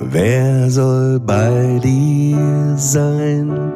[0.00, 3.72] Wer soll bei dir sein?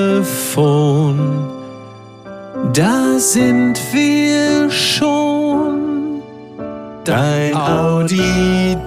[2.73, 6.21] Da sind wir schon.
[7.03, 8.77] Dein auditives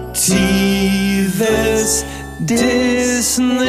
[2.39, 3.61] Disneyland.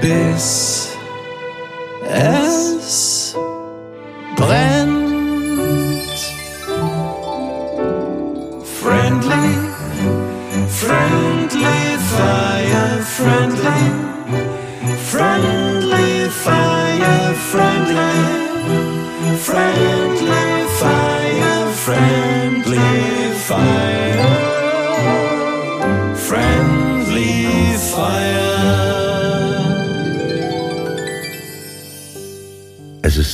[0.00, 0.88] Bis
[2.10, 3.34] es
[4.36, 4.71] brennt.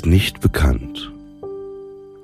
[0.08, 1.12] Nicht bekannt,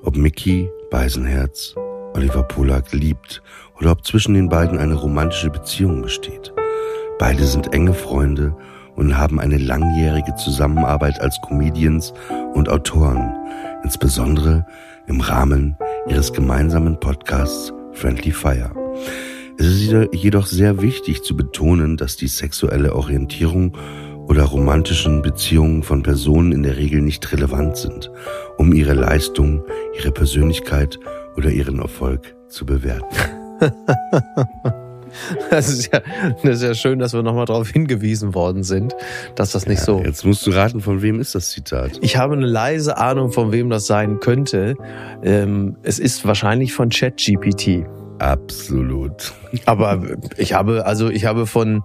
[0.03, 1.75] ob Mickey Beisenherz
[2.15, 3.43] Oliver Polak liebt
[3.79, 6.55] oder ob zwischen den beiden eine romantische Beziehung besteht.
[7.19, 8.57] Beide sind enge Freunde
[8.97, 12.15] und haben eine langjährige Zusammenarbeit als Comedians
[12.55, 13.35] und Autoren,
[13.83, 14.65] insbesondere
[15.07, 15.77] im Rahmen
[16.09, 18.71] ihres gemeinsamen Podcasts Friendly Fire.
[19.59, 23.77] Es ist jedoch sehr wichtig zu betonen, dass die sexuelle Orientierung
[24.29, 28.11] oder romantischen Beziehungen von Personen in der Regel nicht relevant sind,
[28.59, 29.63] um ihre Leistung,
[29.97, 30.99] ihre Persönlichkeit
[31.37, 33.17] oder ihren Erfolg zu bewerten.
[35.51, 36.01] Das ist ja,
[36.43, 38.95] das ist ja schön, dass wir nochmal darauf hingewiesen worden sind,
[39.37, 40.03] dass das nicht Ja, so.
[40.05, 41.99] Jetzt musst du raten, von wem ist das Zitat?
[42.01, 44.75] Ich habe eine leise Ahnung, von wem das sein könnte.
[45.23, 47.87] Ähm, es ist wahrscheinlich von ChatGPT.
[48.19, 49.33] Absolut.
[49.67, 50.03] Aber
[50.37, 51.83] ich habe, also ich habe von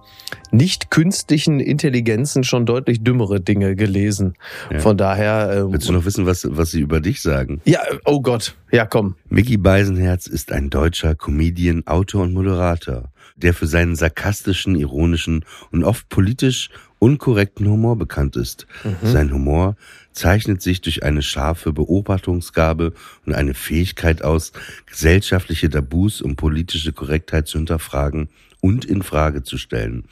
[0.52, 4.34] nicht künstlichen Intelligenzen schon deutlich dümmere Dinge gelesen.
[4.70, 4.80] Ja.
[4.80, 5.52] Von daher.
[5.64, 7.60] ähm, Willst du noch wissen, was, was sie über dich sagen?
[7.64, 8.54] ja, oh Gott.
[8.72, 9.16] Ja, komm.
[9.28, 15.84] Mickey Beisenherz ist ein deutscher Comedian, Autor und Moderator, der für seinen sarkastischen, ironischen und
[15.84, 16.70] oft politisch
[17.00, 18.68] unkorrekten Humor bekannt ist.
[19.02, 19.76] Sein Humor
[20.12, 22.92] zeichnet sich durch eine scharfe Beobachtungsgabe
[23.26, 24.52] und eine Fähigkeit aus,
[24.86, 28.28] gesellschaftliche Tabus und politische Korrektheit zu hinterfragen
[28.60, 30.04] und in Frage zu stellen.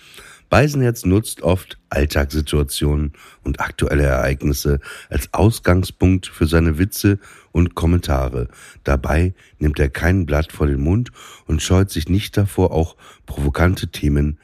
[0.48, 3.12] Beisenherz nutzt oft Alltagssituationen
[3.44, 7.18] und aktuelle Ereignisse als Ausgangspunkt für seine Witze
[7.52, 8.48] und Kommentare.
[8.82, 11.10] Dabei nimmt er kein Blatt vor den Mund
[11.46, 14.38] und scheut sich nicht davor, auch provokante Themen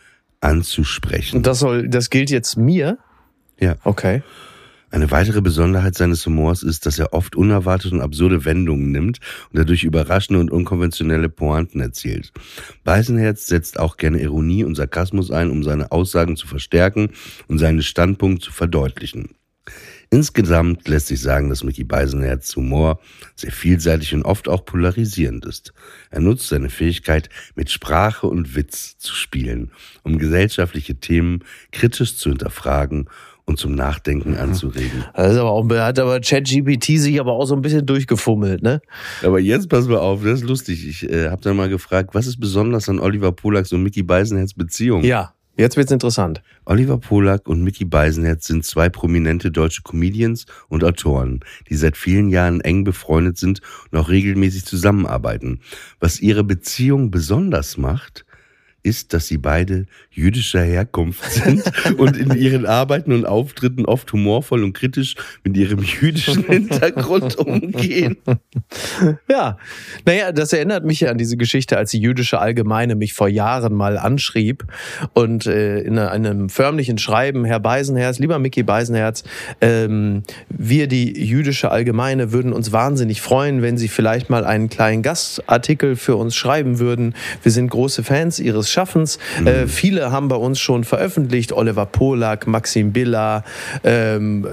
[0.44, 1.38] anzusprechen.
[1.38, 2.98] Und das soll, das gilt jetzt mir?
[3.58, 3.76] Ja.
[3.84, 4.22] Okay.
[4.90, 9.18] Eine weitere Besonderheit seines Humors ist, dass er oft unerwartete und absurde Wendungen nimmt
[9.50, 12.32] und dadurch überraschende und unkonventionelle Pointen erzielt.
[12.84, 17.10] Beisenherz setzt auch gerne Ironie und Sarkasmus ein, um seine Aussagen zu verstärken
[17.48, 19.30] und seinen Standpunkt zu verdeutlichen.
[20.10, 23.00] Insgesamt lässt sich sagen, dass Mickey Beisenherz Humor
[23.34, 25.72] sehr vielseitig und oft auch polarisierend ist.
[26.10, 29.70] Er nutzt seine Fähigkeit, mit Sprache und Witz zu spielen,
[30.02, 33.08] um gesellschaftliche Themen kritisch zu hinterfragen
[33.46, 35.04] und zum Nachdenken anzuregen.
[35.14, 38.80] Das ist aber auch, hat aber ChatGPT sich aber auch so ein bisschen durchgefummelt, ne?
[39.22, 40.88] Aber jetzt pass mal auf, das ist lustig.
[40.88, 44.54] Ich äh, habe dann mal gefragt, was ist besonders an Oliver Polaks und Mickey Beisenherz
[44.54, 45.04] Beziehung?
[45.04, 46.42] Ja, jetzt wird's interessant.
[46.64, 52.28] Oliver Polak und Mickey Beisenherz sind zwei prominente deutsche Comedians und Autoren, die seit vielen
[52.28, 53.60] Jahren eng befreundet sind
[53.90, 55.60] und auch regelmäßig zusammenarbeiten.
[56.00, 58.24] Was ihre Beziehung besonders macht,
[58.84, 61.64] ist, dass sie beide jüdischer Herkunft sind
[61.98, 68.18] und in ihren Arbeiten und Auftritten oft humorvoll und kritisch mit ihrem jüdischen Hintergrund umgehen.
[69.28, 69.58] Ja,
[70.04, 73.74] naja, das erinnert mich ja an diese Geschichte, als die jüdische Allgemeine mich vor Jahren
[73.74, 74.64] mal anschrieb
[75.14, 79.24] und äh, in einem förmlichen Schreiben, Herr Beisenherz, lieber Mickey Beisenherz,
[79.62, 85.02] ähm, wir, die jüdische Allgemeine, würden uns wahnsinnig freuen, wenn Sie vielleicht mal einen kleinen
[85.02, 87.14] Gastartikel für uns schreiben würden.
[87.42, 89.18] Wir sind große Fans Ihres Schaffens.
[89.44, 91.52] Äh, viele haben bei uns schon veröffentlicht.
[91.52, 93.44] Oliver Polak, Maxim Billa,
[93.84, 94.46] ähm,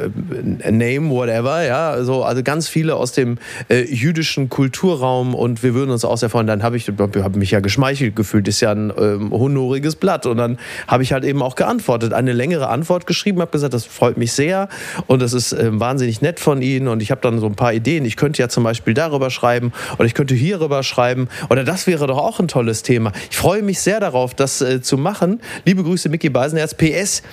[0.64, 1.66] äh, Name, whatever.
[1.66, 3.38] Ja, so, also ganz viele aus dem
[3.70, 6.48] äh, jüdischen Kulturraum und wir würden uns auch sehr freuen.
[6.48, 8.48] Dann habe ich hab mich ja geschmeichelt gefühlt.
[8.48, 10.26] Ist ja ein ähm, honoriges Blatt.
[10.26, 10.58] Und dann
[10.88, 12.14] habe ich halt eben auch geantwortet.
[12.14, 14.70] Eine längere Antwort geschrieben, habe gesagt, das freut mich sehr
[15.08, 16.88] und das ist ähm, wahnsinnig nett von Ihnen.
[16.88, 18.06] Und ich habe dann so ein paar Ideen.
[18.06, 21.28] Ich könnte ja zum Beispiel darüber schreiben oder ich könnte hierüber schreiben.
[21.50, 23.12] Oder das wäre doch auch ein tolles Thema.
[23.30, 25.42] Ich freue mich sehr darauf, das äh, zu machen.
[25.66, 26.74] Liebe Grüße, Mickey Beisenherz.
[26.75, 27.24] PS.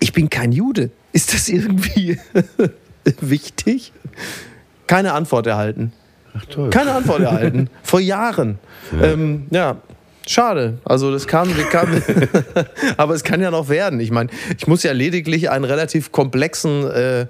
[0.00, 0.90] Ich bin kein Jude.
[1.12, 2.18] Ist das irgendwie
[3.20, 3.92] wichtig?
[4.86, 5.92] Keine Antwort erhalten.
[6.36, 6.70] Ach toll.
[6.70, 7.70] Keine Antwort erhalten.
[7.82, 8.58] Vor Jahren.
[8.92, 9.12] Ja.
[9.12, 9.76] Ähm, ja.
[10.26, 10.78] Schade.
[10.84, 11.88] Also das kam, kam
[12.96, 14.00] aber es kann ja noch werden.
[14.00, 17.26] Ich meine, ich muss ja lediglich einen relativ komplexen äh,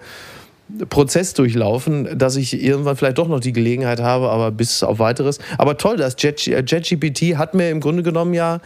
[0.89, 5.39] Prozess durchlaufen, dass ich irgendwann vielleicht doch noch die Gelegenheit habe, aber bis auf weiteres.
[5.59, 8.61] Aber toll, das JetGPT hat mir im Grunde genommen ja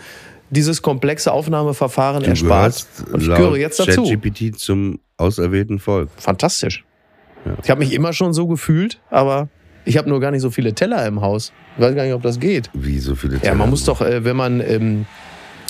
[0.51, 2.87] dieses komplexe Aufnahmeverfahren Du erspart.
[3.13, 4.05] Und ich gehöre jetzt dazu.
[4.05, 6.09] ChatGPT zum auserwählten Volk.
[6.17, 6.85] Fantastisch.
[7.63, 9.49] Ich habe mich immer schon so gefühlt, aber
[9.85, 11.53] ich habe nur gar nicht so viele Teller im Haus.
[11.77, 12.71] Ich weiß gar nicht, ob das geht.
[12.75, 13.55] Wie so viele Ja, Teller.
[13.57, 15.07] man muss doch, äh, wenn man ähm,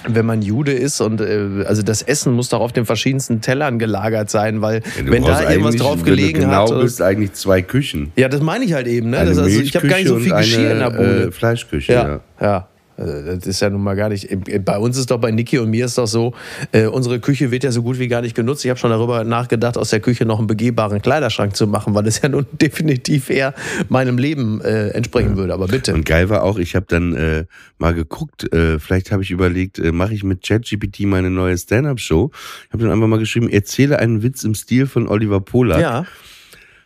[0.07, 3.79] wenn man Jude ist und äh, also das Essen muss doch auf den verschiedensten Tellern
[3.79, 6.71] gelagert sein, weil Ja, wenn da irgendwas drauf gelegen genau hat.
[6.71, 8.13] oder- bist, eigentlich zwei Küchen.
[8.17, 9.11] ja, das meine ich halt eben.
[9.11, 9.19] Ne?
[9.19, 11.23] Eine Das, also, ich habe gar nicht so viel Geschirr und in der eine, Bude.
[11.29, 12.21] Äh, Fleischküche, ja, ja.
[12.41, 12.69] ja.
[12.99, 14.29] Also, Das ist ja nun mal gar nicht.
[14.65, 16.35] Bei uns ist doch bei Niki und mir ist doch so,
[16.73, 18.65] äh, unsere Küche wird ja so gut wie gar nicht genutzt.
[18.65, 22.07] Ich habe schon darüber nachgedacht, aus der Küche noch einen begehbaren Kleiderschrank zu machen, weil
[22.07, 23.55] es ja nun definitiv eher
[23.89, 25.55] meinem Leben äh, entsprechen würde.
[25.55, 25.95] Aber bitte.
[25.95, 27.45] Und geil war auch, ich habe dann äh,
[27.79, 32.33] mal geguckt, äh, vielleicht habe ich überlegt, äh, mache ich mit ChatGPT meine neue Stand-Up-Show.
[32.67, 35.81] Ich habe dann einfach mal geschrieben, erzähle einen Witz im Stil von Oliver Polak.
[35.81, 36.05] ja.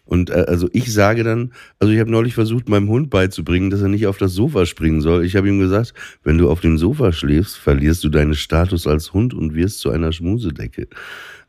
[0.04, 3.82] Und äh, also ich sage dann, also ich habe neulich versucht, meinem Hund beizubringen, dass
[3.82, 5.24] er nicht auf das Sofa springen soll.
[5.24, 5.94] Ich habe ihm gesagt,
[6.24, 9.90] wenn du auf dem Sofa schläfst, verlierst du deinen Status als Hund und wirst zu
[9.90, 10.88] einer Schmusedecke.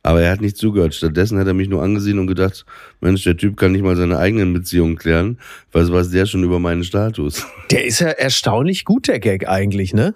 [0.04, 0.94] Aber er hat nicht zugehört.
[0.94, 2.66] Stattdessen hat er mich nur angesehen und gedacht,
[3.00, 5.40] Mensch, der Typ kann nicht mal seine eigenen Beziehungen klären.
[5.72, 7.46] Was weiß der schon über meinen Status?
[7.72, 10.14] Der ist ja erstaunlich gut, der Gag eigentlich, ne?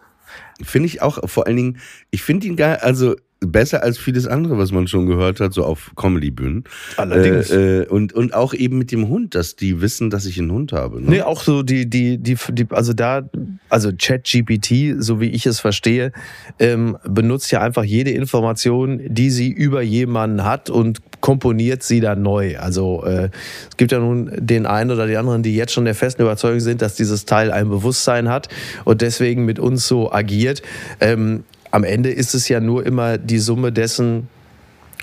[0.62, 1.78] Finde ich auch, vor allen Dingen,
[2.12, 5.64] ich finde ihn geil, also besser als vieles andere, was man schon gehört hat, so
[5.64, 6.64] auf Comedy-Bühnen.
[6.98, 7.52] Allerdings.
[7.52, 10.52] Äh, äh, und, und auch eben mit dem Hund, dass die wissen, dass ich einen
[10.52, 11.02] Hund habe.
[11.02, 11.10] Ne?
[11.10, 13.30] Nee, auch so die, die, die, die also da,
[13.70, 16.12] also ChatGPT, so wie ich es verstehe,
[16.60, 22.22] ähm, benutzt ja einfach jede Information, die sie über jemanden hat und komponiert sie dann
[22.22, 22.58] neu.
[22.58, 23.30] Also äh,
[23.70, 26.60] es gibt ja nun den einen oder die anderen, die jetzt schon der festen Überzeugung
[26.60, 28.50] sind, dass dieses Teil ein Bewusstsein hat
[28.86, 30.62] und deswegen mit uns so agiert.
[31.00, 34.28] Ähm, am Ende ist es ja nur immer die Summe dessen,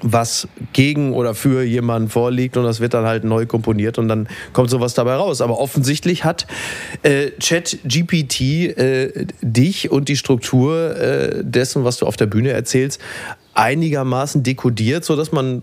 [0.03, 4.29] was gegen oder für jemanden vorliegt und das wird dann halt neu komponiert und dann
[4.53, 5.41] kommt sowas dabei raus.
[5.41, 6.47] Aber offensichtlich hat
[7.03, 13.01] äh, ChatGPT äh, dich und die Struktur äh, dessen, was du auf der Bühne erzählst,
[13.55, 15.63] einigermaßen dekodiert, sodass man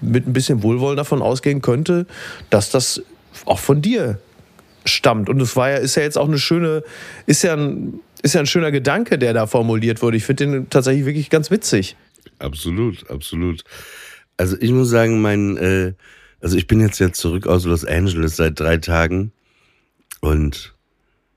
[0.00, 2.06] mit ein bisschen Wohlwollen davon ausgehen könnte,
[2.50, 3.02] dass das
[3.46, 4.18] auch von dir
[4.84, 5.28] stammt.
[5.28, 6.82] Und es war ja, ist ja jetzt auch eine schöne,
[7.26, 10.16] ist ja ein, ist ja ein schöner Gedanke, der da formuliert wurde.
[10.16, 11.96] Ich finde den tatsächlich wirklich ganz witzig.
[12.38, 13.64] Absolut, absolut.
[14.36, 15.92] Also ich muss sagen, mein, äh,
[16.40, 19.32] also ich bin jetzt ja zurück aus Los Angeles seit drei Tagen
[20.20, 20.74] und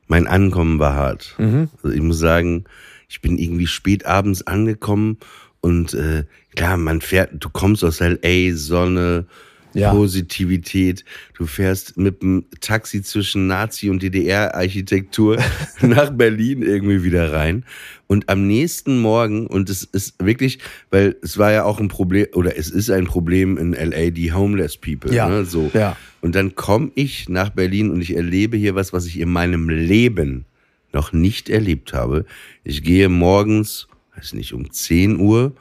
[0.08, 1.36] mein Ankommen war hart.
[1.84, 2.66] Also ich muss sagen,
[3.10, 5.18] ich bin irgendwie spät abends angekommen
[5.62, 6.26] und äh,
[6.56, 9.26] klar, man fährt, du kommst aus LA, Sonne,
[9.74, 9.94] Ja.
[9.94, 11.06] Positivität.
[11.38, 15.38] Du fährst mit dem Taxi zwischen Nazi- und DDR-Architektur
[15.82, 17.64] nach Berlin irgendwie wieder rein.
[18.08, 20.60] Und am nächsten Morgen, und es ist wirklich,
[20.90, 24.34] weil es war ja auch ein Problem, oder es ist ein Problem in LA, die
[24.34, 25.14] Homeless People.
[25.14, 25.30] Ja.
[25.30, 25.72] Ne, so.
[25.74, 25.96] Ja.
[26.20, 29.70] Und dann komme ich nach Berlin und ich erlebe hier was, was ich in meinem
[29.70, 30.46] Leben
[30.94, 32.26] noch nicht erlebt habe.
[32.64, 35.54] Ich gehe morgens, weiß nicht, um 10 Uhr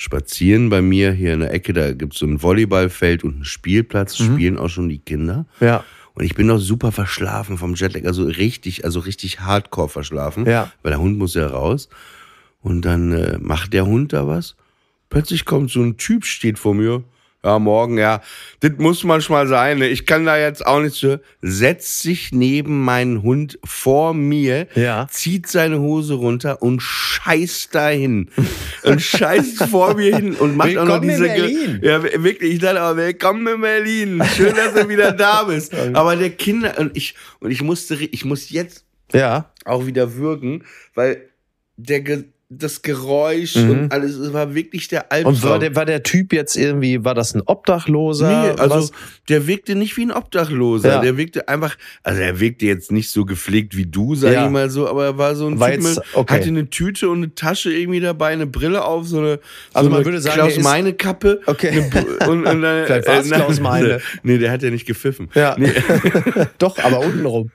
[0.00, 1.74] spazieren bei mir hier in der Ecke.
[1.74, 4.18] Da gibt's so ein Volleyballfeld und einen Spielplatz.
[4.18, 4.24] Mhm.
[4.24, 5.44] Spielen auch schon die Kinder.
[5.60, 5.84] Ja.
[6.14, 10.46] Und ich bin noch super verschlafen vom Jetlag, also richtig, also richtig hardcore verschlafen.
[10.46, 10.72] Ja.
[10.82, 11.90] Weil der Hund muss ja raus.
[12.62, 14.56] Und dann äh, macht der Hund da was.
[15.10, 17.04] Plötzlich kommt so ein Typ, steht vor mir.
[17.42, 18.20] Ja, morgen, ja.
[18.60, 19.78] Das muss manchmal sein.
[19.78, 19.88] Ne?
[19.88, 21.22] Ich kann da jetzt auch nichts für.
[21.40, 25.06] Setzt sich neben meinen Hund vor mir, Ja.
[25.10, 28.28] zieht seine Hose runter und scheißt dahin.
[28.84, 31.28] und scheißt vor mir hin und macht auch noch Willkommen in diese.
[31.28, 31.80] Ge- Berlin.
[31.82, 32.52] Ja, wirklich.
[32.54, 34.22] Ich dachte, aber willkommen in Berlin.
[34.36, 35.72] Schön, dass du wieder da bist.
[35.94, 39.50] Aber der Kinder und ich und ich musste, ich muss jetzt Ja.
[39.64, 41.30] auch wieder würgen, weil
[41.78, 42.02] der,
[42.52, 44.16] das Geräusch und alles.
[44.16, 45.34] Es war wirklich der Albtraum.
[45.34, 45.40] Mhm.
[45.42, 48.28] Und war der, war der Typ jetzt irgendwie, war das ein Obdachloser?
[48.54, 48.92] Nee, also Was?
[49.28, 50.88] der wirkte nicht wie ein Obdachloser.
[50.94, 51.00] Ja.
[51.00, 54.46] Der wirkte einfach, also er wirkte jetzt nicht so gepflegt wie du, sag Ja.
[54.46, 56.34] ich mal so, aber er war so ein War Typ jetzt- okay.
[56.34, 59.38] hatte eine Tüte und eine Tasche irgendwie dabei, eine Brille auf, so eine,
[59.72, 61.40] Also so man eine würde sagen, Klaus Meine Kappe.
[61.46, 61.68] Okay.
[61.68, 64.00] Eine, und, und dann, Vielleicht war's nein, Klaus Meine.
[64.24, 65.28] Nee, der hat ja nicht gepfiffen.
[65.34, 65.54] Ja.
[65.56, 65.70] Nee.
[66.58, 67.50] Doch, aber untenrum.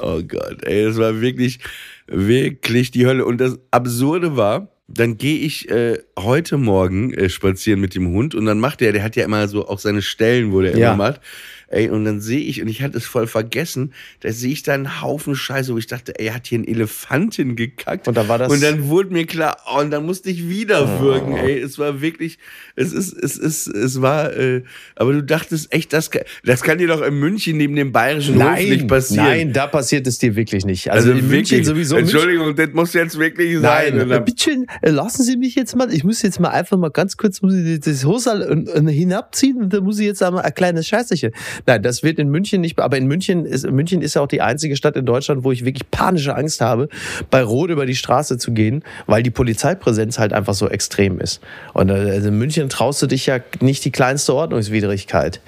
[0.00, 1.58] Oh Gott, ey, das war wirklich,
[2.06, 3.24] wirklich die Hölle.
[3.24, 8.34] Und das Absurde war, dann gehe ich äh, heute Morgen äh, spazieren mit dem Hund
[8.34, 10.92] und dann macht der, der hat ja immer so auch seine Stellen, wo der Ja.
[10.94, 11.20] immer macht.
[11.68, 14.74] Ey, und dann sehe ich, und ich hatte es voll vergessen, da sehe ich da
[14.74, 18.06] einen Haufen Scheiße, wo ich dachte, ey, er hat hier einen Elefanten gekackt.
[18.06, 20.84] Und da war das- Und dann wurde mir klar, oh, und dann musste ich wieder
[20.84, 21.00] Oh.
[21.02, 21.58] würgen, ey.
[21.58, 22.38] Es war wirklich,
[22.76, 24.62] es ist, es ist, es war, äh,
[24.94, 28.40] aber du dachtest echt, das, kann- das kann dir doch in München neben dem bayerischen
[28.42, 29.24] Hof nicht passieren.
[29.26, 30.90] nein, da passiert es dir wirklich nicht.
[30.92, 31.96] Also, Also, in wirklich, München sowieso.
[31.96, 33.62] München, Entschuldigung, das muss jetzt wirklich sein.
[33.94, 36.76] Nein, Und dann- bitte äh, lassen Sie mich jetzt mal, ich muss jetzt mal einfach
[36.78, 40.54] mal ganz kurz muss ich das Hosal hinabziehen und da muss ich jetzt einmal ein
[40.54, 41.32] kleines Scheißerchen.
[41.64, 44.42] Nein, das wird in München nicht, aber in München ist, München ist ja auch die
[44.42, 46.88] einzige Stadt in Deutschland, wo ich wirklich panische Angst habe,
[47.30, 51.40] bei Rot über die Straße zu gehen, weil die Polizeipräsenz halt einfach so extrem ist.
[51.72, 55.40] Und äh, also in München traust du dich ja nicht die kleinste Ordnungswidrigkeit.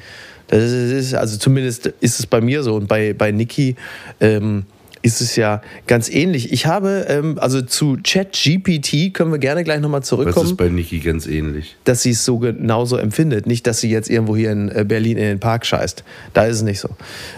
[0.48, 3.76] Das ist, also zumindest ist es bei mir so und bei, bei Niki,
[4.20, 4.64] ähm,
[5.02, 6.52] ist es ja ganz ähnlich.
[6.52, 10.98] Ich habe, ähm, also zu ChatGPT können wir gerne gleich nochmal zurückkommen, ist bei Niki
[10.98, 11.76] ganz ähnlich?
[11.84, 13.46] dass sie es so genauso empfindet.
[13.46, 16.04] Nicht, dass sie jetzt irgendwo hier in äh, Berlin in den Park scheißt.
[16.34, 16.90] Da ist es nicht so.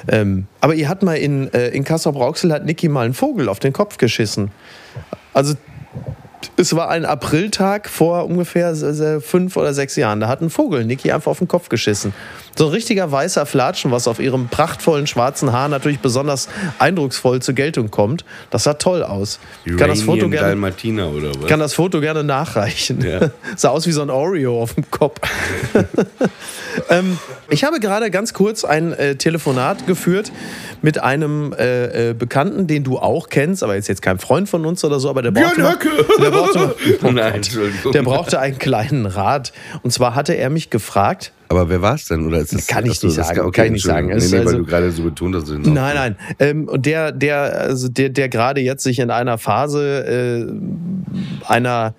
[0.09, 3.59] Ähm, aber ihr hat mal in, äh, in Kassel-Brauxel hat Niki mal einen Vogel auf
[3.59, 4.51] den Kopf geschissen.
[5.33, 5.55] Also
[6.57, 10.21] es war ein Apriltag vor ungefähr äh, fünf oder sechs Jahren.
[10.21, 12.13] Da hat ein Vogel Niki einfach auf den Kopf geschissen.
[12.57, 17.55] So ein richtiger weißer Flatschen, was auf ihrem prachtvollen schwarzen Haar natürlich besonders eindrucksvoll zur
[17.55, 18.25] Geltung kommt.
[18.51, 19.39] Das sah toll aus.
[19.65, 21.47] Ich kann das Foto gerne Dalmatiner oder was?
[21.47, 23.01] kann das Foto gerne nachreichen.
[23.05, 23.31] Ja.
[23.57, 25.21] Sah aus wie so ein Oreo auf dem Kopf.
[26.91, 30.33] ähm, ich habe gerade ganz kurz ein äh, Telefonat geführt
[30.83, 34.65] mit einem äh, äh, Bekannten, den du auch kennst, aber jetzt jetzt kein Freund von
[34.67, 35.79] uns oder so, aber der brauchte, mal,
[36.21, 37.93] der brauchte, Oh Nein, Entschuldigung.
[37.93, 39.53] der brauchte einen kleinen Rat.
[39.83, 42.25] Und zwar hatte er mich gefragt, Aber wer war es denn?
[42.29, 44.07] Oder ist das, Kann ich Achso, nicht sagen, kann ich nicht sagen.
[44.07, 45.49] Nee, weil also- du gerade so betont hast.
[45.49, 46.17] Nein, nein.
[46.39, 51.95] Ähm, und der, der, also der, der gerade jetzt sich in einer Phase äh, einer,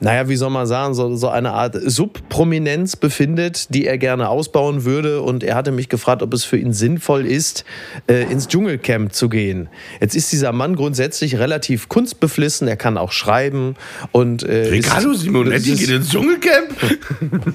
[0.00, 4.84] naja, wie soll man sagen, so, so eine Art Subprominenz befindet, die er gerne ausbauen
[4.86, 5.20] würde.
[5.20, 7.66] Und er hatte mich gefragt, ob es für ihn sinnvoll ist,
[8.08, 9.68] äh, ins Dschungelcamp zu gehen.
[10.00, 12.66] Jetzt ist dieser Mann grundsätzlich relativ kunstbeflissen.
[12.68, 13.74] Er kann auch schreiben
[14.12, 16.74] und äh, Ricardo Simonetti ist- geht ins Dschungelcamp?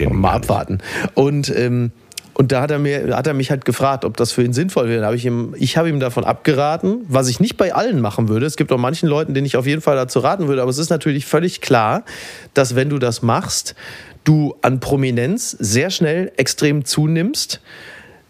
[0.00, 0.78] oh, mal abwarten.
[1.14, 1.92] Und, ähm,
[2.34, 4.88] und da hat er, mir, hat er mich halt gefragt, ob das für ihn sinnvoll
[4.88, 5.00] wäre.
[5.00, 8.28] Da hab ich ihm, ich habe ihm davon abgeraten, was ich nicht bei allen machen
[8.28, 8.46] würde.
[8.46, 10.62] Es gibt auch manchen Leuten, denen ich auf jeden Fall dazu raten würde.
[10.62, 12.04] Aber es ist natürlich völlig klar,
[12.54, 13.74] dass wenn du das machst,
[14.24, 17.60] du an Prominenz sehr schnell extrem zunimmst.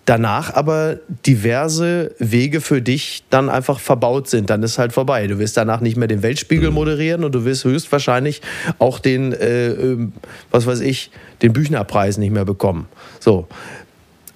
[0.08, 0.96] Danach aber
[1.26, 4.48] diverse Wege für dich dann einfach verbaut sind.
[4.48, 5.26] Dann ist halt vorbei.
[5.26, 8.40] Du wirst danach nicht mehr den Weltspiegel moderieren und du wirst höchstwahrscheinlich
[8.78, 10.14] auch den, äh, ähm,
[10.50, 11.10] was weiß ich,
[11.42, 12.88] den Büchnerpreis nicht mehr bekommen.
[13.20, 13.48] So.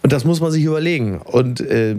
[0.03, 1.19] Und das muss man sich überlegen.
[1.19, 1.95] Und äh,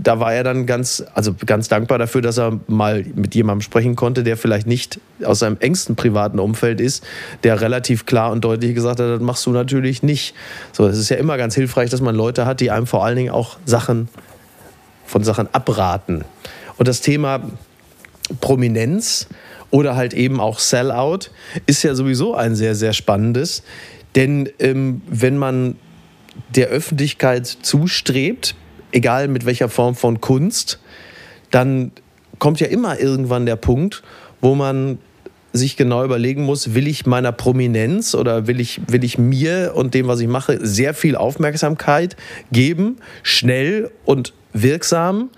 [0.00, 3.96] da war er dann ganz, also ganz dankbar dafür, dass er mal mit jemandem sprechen
[3.96, 7.04] konnte, der vielleicht nicht aus seinem engsten privaten Umfeld ist,
[7.42, 10.34] der relativ klar und deutlich gesagt hat, das machst du natürlich nicht.
[10.72, 13.16] So, es ist ja immer ganz hilfreich, dass man Leute hat, die einem vor allen
[13.16, 14.08] Dingen auch Sachen
[15.04, 16.24] von Sachen abraten.
[16.76, 17.40] Und das Thema
[18.40, 19.26] Prominenz
[19.70, 21.30] oder halt eben auch Sellout
[21.66, 23.64] ist ja sowieso ein sehr, sehr spannendes.
[24.14, 25.76] Denn ähm, wenn man
[26.54, 28.54] der Öffentlichkeit zustrebt,
[28.92, 30.78] egal mit welcher Form von Kunst,
[31.50, 31.92] dann
[32.38, 34.02] kommt ja immer irgendwann der Punkt,
[34.40, 34.98] wo man
[35.52, 39.94] sich genau überlegen muss, will ich meiner Prominenz oder will ich, will ich mir und
[39.94, 42.16] dem, was ich mache, sehr viel Aufmerksamkeit
[42.52, 45.30] geben, schnell und wirksam.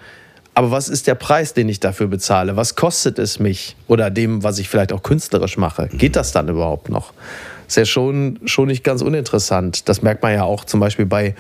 [0.55, 2.57] Aber was ist der Preis, den ich dafür bezahle?
[2.57, 5.89] Was kostet es mich oder dem, was ich vielleicht auch künstlerisch mache?
[5.93, 7.13] Geht das dann überhaupt noch?
[7.71, 9.89] Ist ja schon, schon nicht ganz uninteressant.
[9.89, 11.37] Das merkt man ja auch zum Beispiel bei,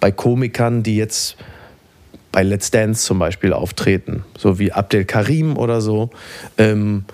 [0.00, 1.36] bei Komikern, die jetzt
[2.32, 6.10] bei Let's Dance zum Beispiel auftreten, so wie Abdel Karim oder so.
[6.58, 7.04] Ähm,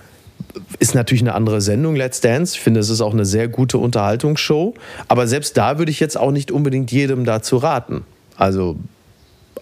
[0.78, 2.54] ist natürlich eine andere Sendung, Let's Dance.
[2.54, 4.72] Ich finde, es ist auch eine sehr gute Unterhaltungsshow.
[5.08, 8.06] Aber selbst da würde ich jetzt auch nicht unbedingt jedem dazu raten.
[8.38, 8.78] Also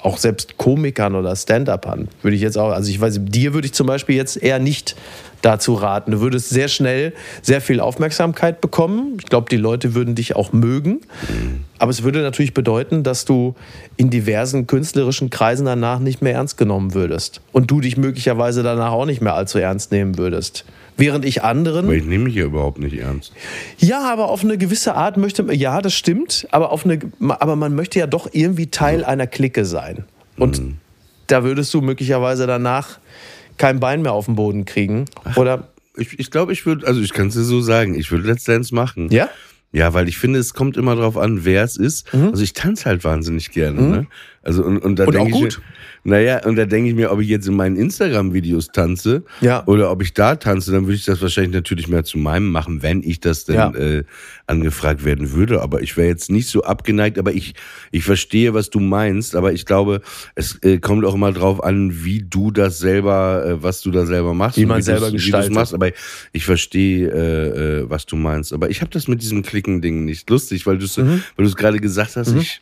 [0.01, 3.75] auch selbst Komikern oder Stand-Upern würde ich jetzt auch, also ich weiß, dir würde ich
[3.75, 4.95] zum Beispiel jetzt eher nicht
[5.43, 6.13] dazu raten.
[6.13, 9.17] Du würdest sehr schnell sehr viel Aufmerksamkeit bekommen.
[9.21, 11.01] Ich glaube, die Leute würden dich auch mögen.
[11.79, 13.55] Aber es würde natürlich bedeuten, dass du
[13.97, 17.41] in diversen künstlerischen Kreisen danach nicht mehr ernst genommen würdest.
[17.53, 20.65] Und du dich möglicherweise danach auch nicht mehr allzu ernst nehmen würdest.
[20.97, 21.89] Während ich anderen.
[21.89, 23.33] Weil ich nehme mich ja überhaupt nicht ernst.
[23.79, 27.57] Ja, aber auf eine gewisse Art möchte man, ja, das stimmt, aber, auf eine, aber
[27.57, 30.05] man möchte ja doch irgendwie Teil einer Clique sein.
[30.37, 30.61] Und
[31.27, 32.99] da würdest du möglicherweise danach
[33.61, 35.05] kein Bein mehr auf den Boden kriegen.
[35.37, 35.69] Oder?
[35.97, 38.45] Ich, ich glaube, ich würde, also ich kann es dir so sagen, ich würde Let's
[38.45, 39.11] Dance machen.
[39.11, 39.29] Ja?
[39.71, 42.13] Ja, weil ich finde, es kommt immer drauf an, wer es ist.
[42.13, 43.83] Also ich tanze halt wahnsinnig gerne.
[43.83, 44.07] Ne?
[44.43, 45.11] Also und, und da Mhm.
[45.13, 45.63] Denke ich mir,
[46.03, 49.67] naja, und da denke ich mir, ob ich jetzt in meinen Instagram-Videos tanze Ja.
[49.67, 52.81] oder ob ich da tanze, dann würde ich das wahrscheinlich natürlich mehr zu meinem machen,
[52.83, 53.71] wenn ich das denn Ja.
[53.75, 54.05] äh,
[54.47, 55.61] angefragt werden würde.
[55.61, 57.53] Aber ich wäre jetzt nicht so abgeneigt, aber ich,
[57.91, 60.01] ich verstehe, was du meinst, aber ich glaube,
[60.35, 64.07] es äh, kommt auch immer drauf an, wie du das selber, äh, was du da
[64.07, 64.57] selber machst.
[64.57, 65.53] Wie man selber wie gestaltet.
[65.53, 65.75] machst.
[65.75, 65.91] Aber
[66.33, 68.55] ich verstehe, äh, äh, was du meinst.
[68.55, 71.23] Aber ich habe das mit diesem Klicken-Ding nicht lustig, weil du es Mhm.
[71.37, 72.35] weil du es gerade gesagt hast.
[72.37, 72.61] Ich,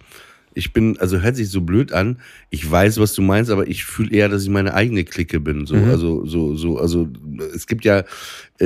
[0.55, 2.19] ich bin, also hört sich so blöd an.
[2.51, 5.67] Ich weiß, was du meinst, aber ich fühle eher, dass ich meine eigene Clique bin.
[5.67, 5.91] So, Mhm.
[5.91, 7.09] also, so, so, also
[7.55, 8.05] es gibt ja
[8.61, 8.65] äh,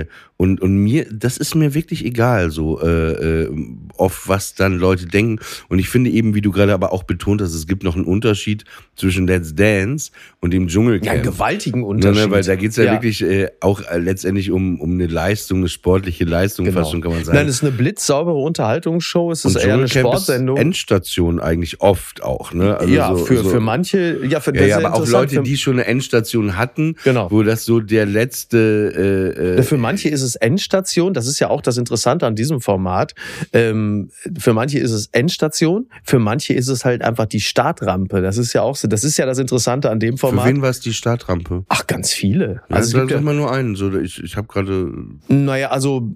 [0.00, 0.06] äh,
[0.40, 3.50] und und mir, das ist mir wirklich egal, so äh, äh,
[3.98, 5.38] auf was dann Leute denken.
[5.68, 8.06] Und ich finde eben, wie du gerade aber auch betont hast, es gibt noch einen
[8.06, 8.64] Unterschied
[8.96, 11.10] zwischen Let's Dance und dem Ja, Dschungelcamp.
[11.12, 12.24] einen gewaltigen Ne, Unterschied.
[12.24, 15.68] ne, weil da geht's ja, wirklich äh, auch äh, letztendlich um, um eine Leistung, eine
[15.68, 16.78] sportliche Leistung, Genau.
[16.80, 17.36] fast schon kann man sagen.
[17.36, 19.30] Nein, es ist eine blitzsaubere Unterhaltungsshow.
[19.32, 20.56] Es ist und eher eine Sportsendung.
[20.56, 22.78] ist Endstation eigentlich oft auch, ne?
[22.78, 25.06] Also ja, so, für, so, für manche, ja, für ja, ja, aber auch.
[25.06, 27.30] Leute, die schon eine Endstation hatten, Genau.
[27.30, 31.38] wo das so der letzte äh, Ja, äh, Für manche ist es Endstation, das ist
[31.40, 33.14] ja auch das Interessante an diesem Format.
[33.52, 38.20] Ähm, für manche ist es Endstation, für manche ist es halt einfach die Startrampe.
[38.22, 40.46] Das ist ja auch so, das ist ja das Interessante an dem für Format.
[40.46, 41.64] wen war es die Startrampe?
[41.68, 42.62] Ach, ganz viele.
[42.68, 43.74] Ja, Also es gibt ja, mal nur einen.
[43.76, 44.92] So, ich ich habe gerade.
[45.28, 46.08] naja, also,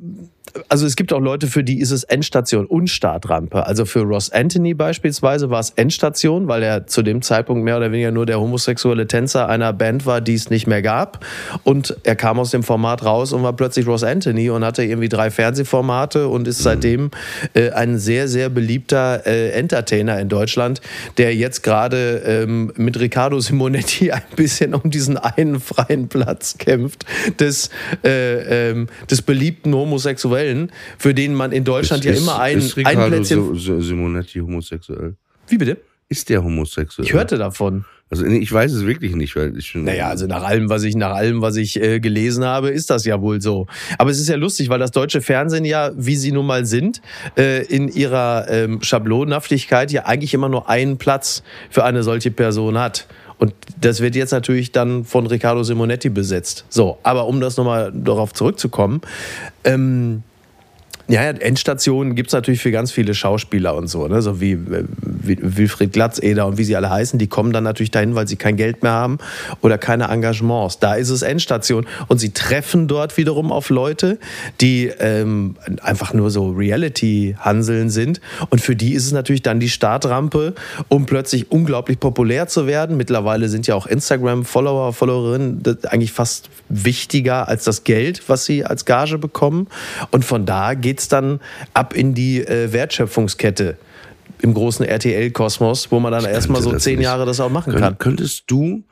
[0.69, 3.67] also es gibt auch Leute, für die ist es Endstation und Startrampe.
[3.67, 7.93] Also für Ross Anthony beispielsweise war es Endstation, weil er zu dem Zeitpunkt mehr oder
[7.93, 11.25] weniger nur der homosexuelle Tänzer einer Band war, die es nicht mehr gab.
[11.65, 15.09] Und er kam aus dem Format raus und war plötzlich Ross Anthony und hatte irgendwie
[15.09, 17.11] drei Fernsehformate und ist seitdem
[17.55, 20.81] äh, ein sehr, sehr beliebter äh, Entertainer in Deutschland,
[21.19, 27.05] der jetzt gerade ähm, mit Riccardo Simonetti ein bisschen um diesen einen freien Platz kämpft
[27.41, 27.71] des,
[28.05, 30.44] äh, ähm, des beliebten Homosexuellen,
[30.99, 33.39] für den man in Deutschland ja ist, immer ein, ist ein Riccardo Plätzchen.
[33.39, 35.15] so, so, Simonetti homosexuell?
[35.49, 35.79] Wie bitte?
[36.09, 37.07] Ist der homosexuell?
[37.07, 37.85] Ich hörte davon.
[38.11, 41.15] Also ich weiß es wirklich nicht, weil ich Naja, also nach allem, was ich, nach
[41.15, 43.67] allem, was ich äh, gelesen habe, ist das ja wohl so.
[43.99, 47.01] Aber es ist ja lustig, weil das deutsche Fernsehen ja, wie sie nun mal sind,
[47.37, 52.79] äh, in ihrer ähm, Schablonhaftigkeit ja eigentlich immer nur einen Platz für eine solche Person
[52.79, 53.09] hat.
[53.39, 56.67] Und das wird jetzt natürlich dann von Riccardo Simonetti besetzt.
[56.69, 59.01] So, aber um das nochmal darauf zurückzukommen,
[59.65, 60.23] ähm,
[61.09, 64.23] ja, ja, Endstationen gibt's natürlich für ganz viele Schauspieler und so, ne?
[64.23, 67.19] so wie, äh, wie Wilfried Glatzeder und wie sie alle heißen.
[67.19, 69.19] Die kommen dann natürlich dahin, weil sie kein Geld mehr haben
[69.61, 70.79] oder keine Engagements.
[70.79, 71.87] Da ist es Endstation.
[72.09, 74.19] Und sie treffen dort wiederum auf Leute,
[74.61, 78.21] die ähm, einfach nur so Reality-Hanseln sind.
[78.49, 80.55] Und für die ist es natürlich dann die Startrampe,
[80.89, 82.97] um plötzlich unglaublich populär zu werden.
[82.97, 88.87] Mittlerweile sind ja auch Instagram-Follower, Followerinnen eigentlich fast wichtiger als das Geld, was sie als
[88.87, 89.69] Gage bekommen.
[90.11, 91.41] Und von da geht's dann
[91.75, 93.77] ab in die äh, Wertschöpfungskette
[94.43, 97.05] im großen RTL-Kosmos, wo man dann erstmal so zehn nicht.
[97.05, 97.99] Jahre das auch machen Könnt, kann.
[97.99, 98.85] Könntest du,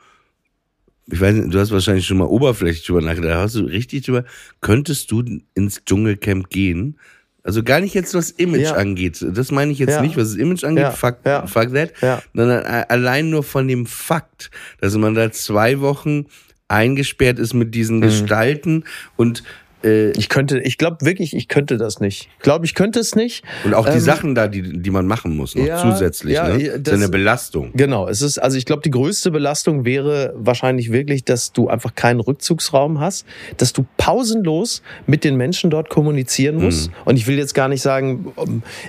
[1.09, 4.25] ich weiß nicht, du hast wahrscheinlich schon mal oberflächlich drüber nachgedacht, hast du richtig drüber,
[4.59, 6.99] könntest du ins Dschungelcamp gehen?
[7.43, 8.73] Also gar nicht jetzt, was Image Ja.
[8.75, 9.25] angeht.
[9.33, 10.01] Das meine ich jetzt Ja.
[10.01, 10.91] nicht, was das Image angeht, Ja.
[10.91, 11.93] fuck, fuck that,
[12.33, 14.49] sondern a- allein nur von dem Fakt,
[14.81, 16.25] dass man da zwei Wochen
[16.67, 17.71] eingesperrt ist mit Mhm.
[17.71, 18.83] diesen Gestalten
[19.17, 19.43] und
[19.83, 22.29] äh, Ich könnte, ich glaube wirklich, ich könnte das nicht.
[22.37, 23.43] Ich glaube, ich könnte es nicht.
[23.65, 26.33] und auch die Ähm, Sachen da, die, die man machen muss, noch ja, zusätzlich.
[26.35, 26.63] ja, ne?
[26.63, 27.71] Das ist das- eine Belastung.
[27.73, 31.95] Genau, es ist, also ich glaube, die größte Belastung wäre wahrscheinlich wirklich, dass du einfach
[31.95, 33.25] keinen Rückzugsraum hast,
[33.57, 36.89] dass du pausenlos mit den Menschen dort kommunizieren musst.
[36.89, 36.93] Mhm.
[37.05, 38.33] Und ich will jetzt gar nicht sagen,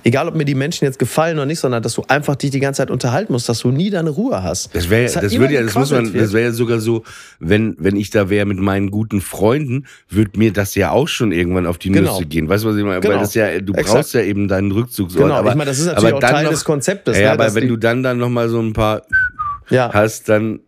[0.04, 2.60] egal ob mir die Menschen jetzt gefallen oder nicht, sondern dass du einfach dich die
[2.60, 4.74] ganze Zeit unterhalten musst, dass du nie deine Ruhe hast.
[4.74, 7.02] Das wäre, das immer würde ja, das muss man, das wäre ja sogar so,
[7.40, 11.32] wenn, wenn ich da wäre mit meinen guten Freunden, würde mir das ja auch schon
[11.32, 12.12] irgendwann auf die Genau.
[12.12, 12.48] Nüsse gehen.
[12.48, 13.00] Weißt du, was ich meine?
[13.00, 13.14] Genau.
[13.14, 13.96] Weil das ja, du Exakt.
[13.96, 15.24] brauchst ja eben deinen Rückzugsort.
[15.24, 17.18] Genau, aber, ich meine, das ist natürlich auch Teil noch, des Konzeptes.
[17.18, 19.02] Ja, ne, aber wenn du dann dann noch mal so ein paar
[19.70, 19.90] ja.
[19.92, 20.60] hast, dann,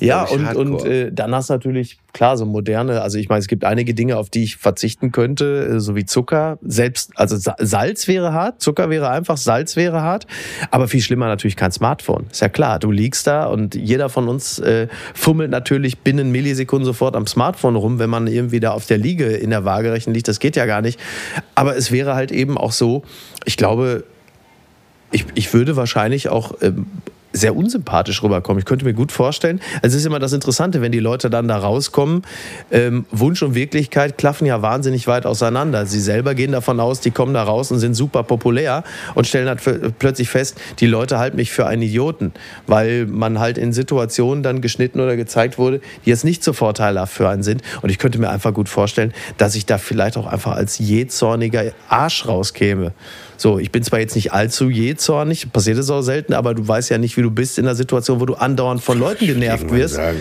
[0.00, 3.48] Ja, und, und äh, dann hast du natürlich, klar, so moderne, also ich meine, es
[3.48, 6.58] gibt einige Dinge, auf die ich verzichten könnte, äh, so wie Zucker.
[6.62, 10.26] Selbst, also Sa- Salz wäre hart, Zucker wäre einfach, Salz wäre hart.
[10.70, 12.26] Aber viel schlimmer natürlich kein Smartphone.
[12.30, 16.84] Ist ja klar, du liegst da und jeder von uns äh, fummelt natürlich binnen Millisekunden
[16.84, 20.28] sofort am Smartphone rum, wenn man irgendwie da auf der Liege in der Waagerechten liegt.
[20.28, 20.98] Das geht ja gar nicht.
[21.54, 23.02] Aber es wäre halt eben auch so,
[23.44, 24.04] ich glaube,
[25.12, 26.86] ich, ich würde wahrscheinlich auch ähm,
[27.36, 28.58] sehr unsympathisch rüberkommen.
[28.58, 31.48] Ich könnte mir gut vorstellen, also es ist immer das Interessante, wenn die Leute dann
[31.48, 32.22] da rauskommen,
[32.70, 35.86] ähm, Wunsch und Wirklichkeit klaffen ja wahnsinnig weit auseinander.
[35.86, 39.48] Sie selber gehen davon aus, die kommen da raus und sind super populär und stellen
[39.48, 39.60] halt
[39.98, 42.32] plötzlich fest, die Leute halten mich für einen Idioten,
[42.66, 47.12] weil man halt in Situationen dann geschnitten oder gezeigt wurde, die jetzt nicht so vorteilhaft
[47.12, 47.62] für einen sind.
[47.82, 51.72] Und ich könnte mir einfach gut vorstellen, dass ich da vielleicht auch einfach als jähzorniger
[51.88, 52.92] Arsch rauskäme.
[53.36, 56.90] So, ich bin zwar jetzt nicht allzu jähzornig, passiert es auch selten, aber du weißt
[56.90, 59.94] ja nicht, wie du bist in einer Situation, wo du andauernd von Leuten genervt wirst.
[59.94, 60.18] Sagen,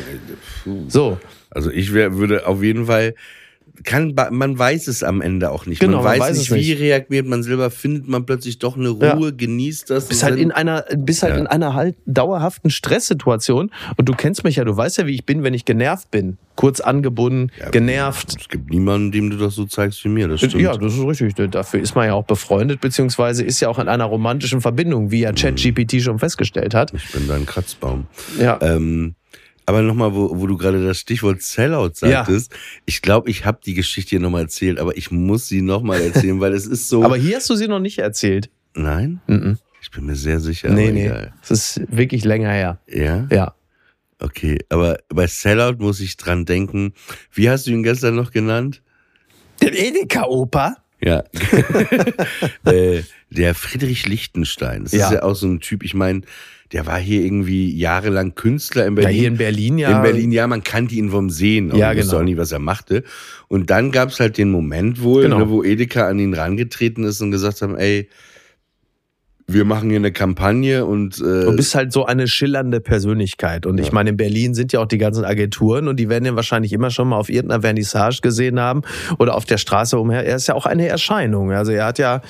[0.66, 0.70] äh.
[0.90, 1.18] So,
[1.50, 3.16] Also ich wär, würde auf jeden Fall,
[3.84, 5.80] kann, man weiß es am Ende auch nicht.
[5.80, 6.80] Genau, man man weiß, weiß nicht, wie nicht.
[6.80, 9.14] reagiert man selber, findet man plötzlich doch eine Ja.
[9.14, 10.08] Ruhe, genießt das.
[10.08, 11.40] bist halt in einer, bist halt Ja.
[11.42, 15.26] in einer halt dauerhaften Stresssituation und du kennst mich ja, du weißt ja, wie ich
[15.26, 16.38] bin, wenn ich genervt bin.
[16.56, 18.38] Kurz angebunden, Ja, genervt.
[18.40, 20.30] Es gibt niemanden, dem du das so zeigst wie mir.
[20.30, 20.56] Das stimmt.
[20.56, 21.52] Ja, das ist richtig.
[21.52, 25.20] Dafür ist man ja auch befreundet, beziehungsweise ist ja auch in einer romantischen Verbindung, wie
[25.22, 25.36] ja Mhm.
[25.36, 26.94] ChatGPT schon festgestellt hat.
[26.94, 28.08] Ich bin dein Kratzbaum.
[28.40, 28.58] Ja.
[28.62, 29.16] Ähm,
[29.66, 32.54] aber nochmal, wo, wo du gerade das Stichwort Sellout sagtest,
[32.86, 36.40] ich glaube, ich habe die Geschichte hier nochmal erzählt, aber ich muss sie nochmal erzählen,
[36.40, 37.04] weil es ist so.
[37.06, 38.50] Aber hier hast du sie noch nicht erzählt.
[38.76, 39.22] Nein?
[39.28, 39.58] Mhm.
[39.82, 40.70] Ich bin mir sehr sicher.
[40.70, 41.06] nee, nee.
[41.06, 41.34] egal.
[41.44, 42.80] Es ist wirklich länger her.
[42.88, 43.28] Ja?
[43.32, 43.56] Ja.
[44.20, 46.94] Okay, aber bei Sellout muss ich dran denken.
[47.34, 48.82] Wie hast du ihn gestern noch genannt?
[49.62, 50.78] Der Edeka-Opa?
[51.02, 51.24] Ja.
[52.66, 54.84] äh, der Friedrich Lichtenstein.
[54.84, 55.08] Das Ja.
[55.08, 56.22] ist ja auch so ein Typ, ich meine,
[56.72, 59.18] der war hier irgendwie jahrelang Künstler in Ja, Berlin.
[59.20, 59.96] hier in Berlin ja.
[59.98, 61.70] In Berlin, ja, man kannte ihn vom Sehen.
[61.72, 62.22] aber Ja, man wusste genau.
[62.22, 63.04] auch nicht, was er machte.
[63.48, 65.40] Und dann gab es halt den Moment wohl, Genau.
[65.40, 68.10] ne, wo Edeka an ihn rangetreten ist und gesagt haben, ey,
[69.48, 73.66] wir machen hier eine Kampagne und äh, Du bist halt so eine schillernde Persönlichkeit.
[73.68, 73.94] Und ich Ja.
[73.94, 76.90] meine, in Berlin sind ja auch die ganzen Agenturen und die werden ihn wahrscheinlich immer
[76.90, 78.82] schon mal auf irgendeiner Vernissage gesehen haben
[79.20, 80.26] oder auf der Straße umher.
[80.26, 81.52] Er ist ja auch eine Erscheinung.
[81.52, 82.22] Also er hat ja,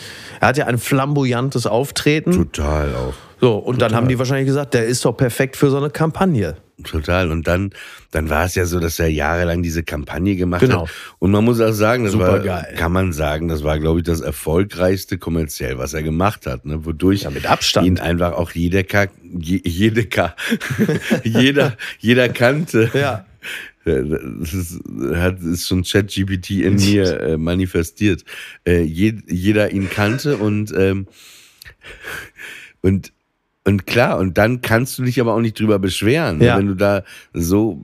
[0.42, 2.32] er hat ja ein flamboyantes Auftreten.
[2.32, 3.14] total auch.
[3.40, 6.56] So, und dann haben die wahrscheinlich gesagt, der ist doch perfekt für so eine Kampagne.
[6.84, 7.32] Total.
[7.32, 7.72] Und dann,
[8.12, 10.84] dann war es ja so, dass er jahrelang diese Kampagne gemacht Genau.
[10.88, 10.92] hat.
[11.20, 12.76] Und man muss auch sagen, das war, Supergeil.
[12.76, 16.86] kann man sagen, das war, glaube ich, das erfolgreichste kommerziell, was er gemacht hat, ne?
[16.86, 17.88] wodurch Ja, mit Abstand.
[17.88, 20.36] ihn einfach auch jeder, Ka je, jede Ka
[21.24, 22.92] jeder, jeder kannte.
[22.94, 23.26] Ja.
[23.86, 24.80] Das ist,
[25.14, 28.24] hat, ist schon ChatGPT in mir äh, manifestiert.
[28.68, 31.06] Äh, je, jeder ihn kannte und, ähm,
[32.82, 33.12] und,
[33.66, 36.40] und klar, und dann kannst du dich aber auch nicht drüber beschweren?
[36.42, 36.58] Ja.
[36.58, 37.82] wenn du da so,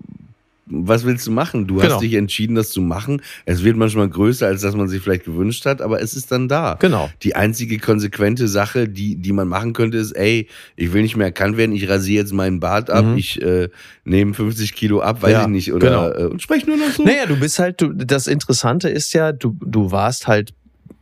[0.74, 1.68] was willst du machen?
[1.68, 1.96] Du Genau.
[1.96, 3.22] hast dich entschieden, das zu machen.
[3.46, 6.48] Es wird manchmal größer, als dass man sich vielleicht gewünscht hat, aber es ist dann
[6.48, 6.78] da.
[6.80, 7.10] Genau.
[7.24, 11.28] Die einzige konsequente Sache, die, die man machen könnte, ist, ey, ich will nicht mehr
[11.28, 13.18] erkannt werden, ich rasiere jetzt meinen Bart ab, Mhm.
[13.18, 13.68] ich äh,
[14.06, 16.10] nehme 50 Kilo ab, weiß Ja, ich nicht, oder genau.
[16.28, 17.04] äh, und sprech nur noch so.
[17.04, 20.54] Naja, du bist halt, du, das Interessante ist ja, du, du warst halt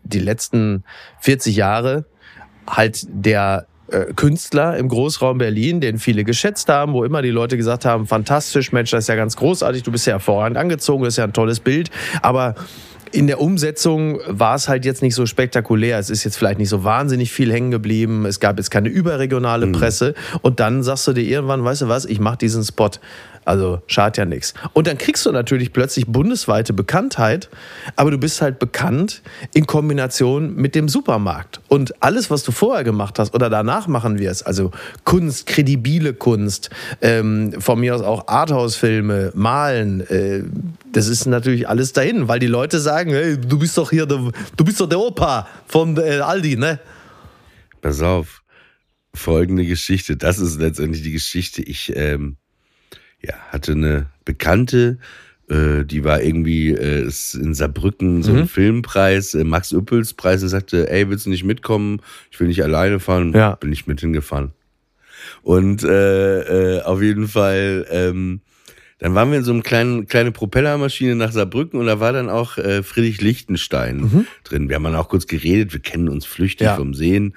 [0.03, 0.83] die letzten
[1.19, 2.05] 40 Jahre
[2.67, 7.57] halt der äh, Künstler im Großraum Berlin, den viele geschätzt haben, wo immer die Leute
[7.57, 11.13] gesagt haben, fantastisch, Mensch, das ist ja ganz großartig, du bist ja hervorragend angezogen, das
[11.13, 11.89] ist ja ein tolles Bild,
[12.21, 12.55] aber
[13.11, 15.97] in der Umsetzung war es halt jetzt nicht so spektakulär.
[15.97, 18.25] Es ist jetzt vielleicht nicht so wahnsinnig viel hängen geblieben.
[18.25, 20.13] Es gab jetzt keine überregionale Presse.
[20.41, 22.91] Und dann sagst du dir irgendwann, weißt du was, ich mache diesen Spot.
[23.49, 24.53] Also schadet ja nichts.
[24.73, 27.49] Und dann kriegst du natürlich plötzlich bundesweite Bekanntheit,
[27.95, 29.23] aber du bist halt bekannt
[29.55, 31.59] in Kombination mit dem Supermarkt.
[31.67, 34.69] Und alles, was du vorher gemacht hast oder danach machen wirst, also
[35.03, 36.69] Kunst, kredibile Kunst,
[37.01, 40.43] ähm, von mir aus auch Arthouse-Filme, Malen, äh,
[40.93, 44.29] das ist natürlich alles dahin, weil die Leute sagen, hey, du bist doch hier, der,
[44.57, 46.79] du bist doch der Opa von äh, Aldi, ne?
[47.81, 48.43] Pass auf.
[49.15, 50.17] Folgende Geschichte.
[50.17, 51.63] Das ist letztendlich die Geschichte.
[51.63, 52.37] Ich ähm,
[53.21, 54.97] ja, hatte eine Bekannte,
[55.49, 60.43] äh, die war irgendwie äh, ist in Saarbrücken so ein Filmpreis, äh, Max Üppels Preis
[60.43, 62.01] und sagte, ey, willst du nicht mitkommen?
[62.31, 63.33] Ich will nicht alleine fahren.
[63.33, 63.55] Ja.
[63.55, 64.51] Bin ich mit hingefahren.
[65.41, 68.41] Und äh, äh, auf jeden Fall, ähm,
[68.99, 72.29] dann waren wir in so einem kleinen kleine Propellermaschine nach Saarbrücken und da war dann
[72.29, 74.67] auch äh, Friedrich Lichtenstein drin.
[74.69, 76.75] Wir haben dann auch kurz geredet, wir kennen uns flüchtig Ja.
[76.75, 77.35] vom Sehen.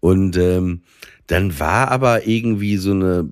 [0.00, 0.82] Und ähm,
[1.26, 3.30] dann war aber irgendwie so eine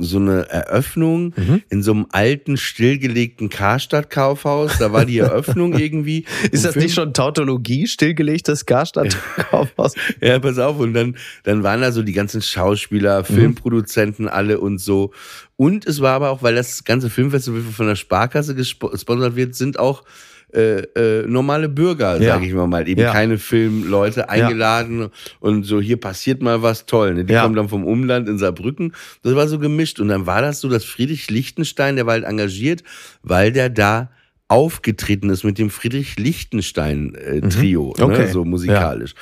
[0.00, 1.62] so eine Eröffnung Mhm.
[1.70, 4.78] in so einem alten, stillgelegten Karstadt-Kaufhaus.
[4.78, 6.24] Da war die Eröffnung irgendwie.
[6.50, 9.94] Ist das Film- nicht schon Tautologie, stillgelegtes Karstadt-Kaufhaus?
[10.20, 10.78] Ja, pass auf.
[10.78, 13.34] Und dann, dann waren da so die ganzen Schauspieler, Mhm.
[13.34, 15.12] Filmproduzenten alle und so.
[15.56, 19.54] Und es war aber auch, weil das ganze Filmfestival von der Sparkasse gespo- gesponsert wird,
[19.54, 20.04] sind auch
[20.54, 22.34] äh, äh, normale Bürger, Ja.
[22.34, 23.12] sage ich mal mal, eben Ja.
[23.12, 25.08] keine Filmleute eingeladen
[25.40, 27.14] und so hier passiert mal was toll.
[27.14, 27.24] Ne?
[27.24, 27.42] Die Ja.
[27.42, 28.92] kommen dann vom Umland in Saarbrücken.
[29.22, 32.24] Das war so gemischt und dann war das so, dass Friedrich Lichtenstein, der war halt
[32.24, 32.82] engagiert,
[33.22, 34.10] weil der da
[34.48, 38.04] aufgetreten ist mit dem Friedrich Lichtenstein äh, Trio, Mhm.
[38.04, 38.18] Okay.
[38.26, 38.28] ne?
[38.28, 39.14] so musikalisch.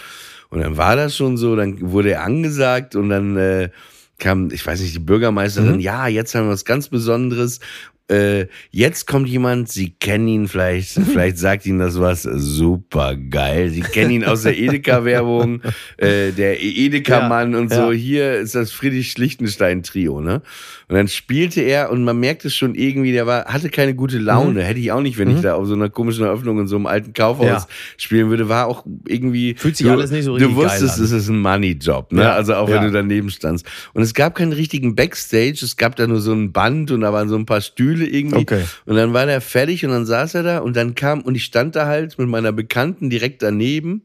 [0.50, 3.70] Und dann war das schon so, dann wurde er angesagt und dann äh,
[4.18, 5.80] kam, ich weiß nicht, die Bürgermeisterin, Mhm.
[5.80, 7.58] ja, jetzt haben wir was ganz Besonderes.
[8.06, 13.70] Äh, jetzt kommt jemand, Sie kennen ihn vielleicht, vielleicht sagt Ihnen das was, super geil.
[13.70, 15.62] Sie kennen ihn aus der Edeka-Werbung,
[15.96, 17.92] äh, der Edeka-Mann Ja, und so.
[17.92, 17.98] ja.
[17.98, 20.42] Hier ist das Friedrich Lichtenstein-Trio, ne?
[20.88, 24.62] Und dann spielte er und man merkte schon irgendwie, der war, hatte keine gute Laune.
[24.62, 26.84] Hätte ich auch nicht, wenn ich da auf so einer komischen Eröffnung in so einem
[26.86, 27.48] alten Kaufhaus Mhm.
[27.52, 27.66] Ja.
[27.96, 29.54] spielen würde, war auch irgendwie.
[29.56, 31.04] Fühlt sich du, alles nicht so Du richtig geil wusstest, an.
[31.06, 32.30] es ist ein Money-Job, ne?
[32.30, 33.64] Also auch wenn du daneben standst.
[33.94, 37.12] Und es gab keinen richtigen Backstage, es gab da nur so ein Band und da
[37.14, 38.38] waren so ein paar Stühle irgendwie.
[38.38, 38.64] Okay.
[38.87, 41.44] Und dann war der fertig und dann saß er da und dann kam, und ich
[41.44, 44.02] stand da halt mit meiner Bekannten direkt daneben.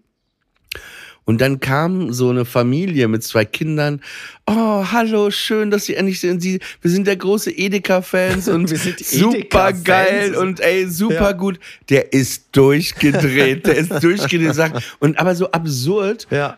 [1.25, 4.02] Und dann kam so eine Familie mit zwei Kindern.
[4.47, 6.41] Oh, hallo, schön, dass Sie endlich sind.
[6.41, 11.32] Sie, wir sind der große Edeka-Fans und Wir sind super geil und ey, super Ja.
[11.34, 11.60] gut.
[11.89, 14.56] Der ist durchgedreht, der ist durchgedreht.
[14.56, 16.58] Sagt- Und aber so absurd, Ja.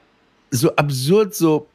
[0.52, 1.68] so absurd, so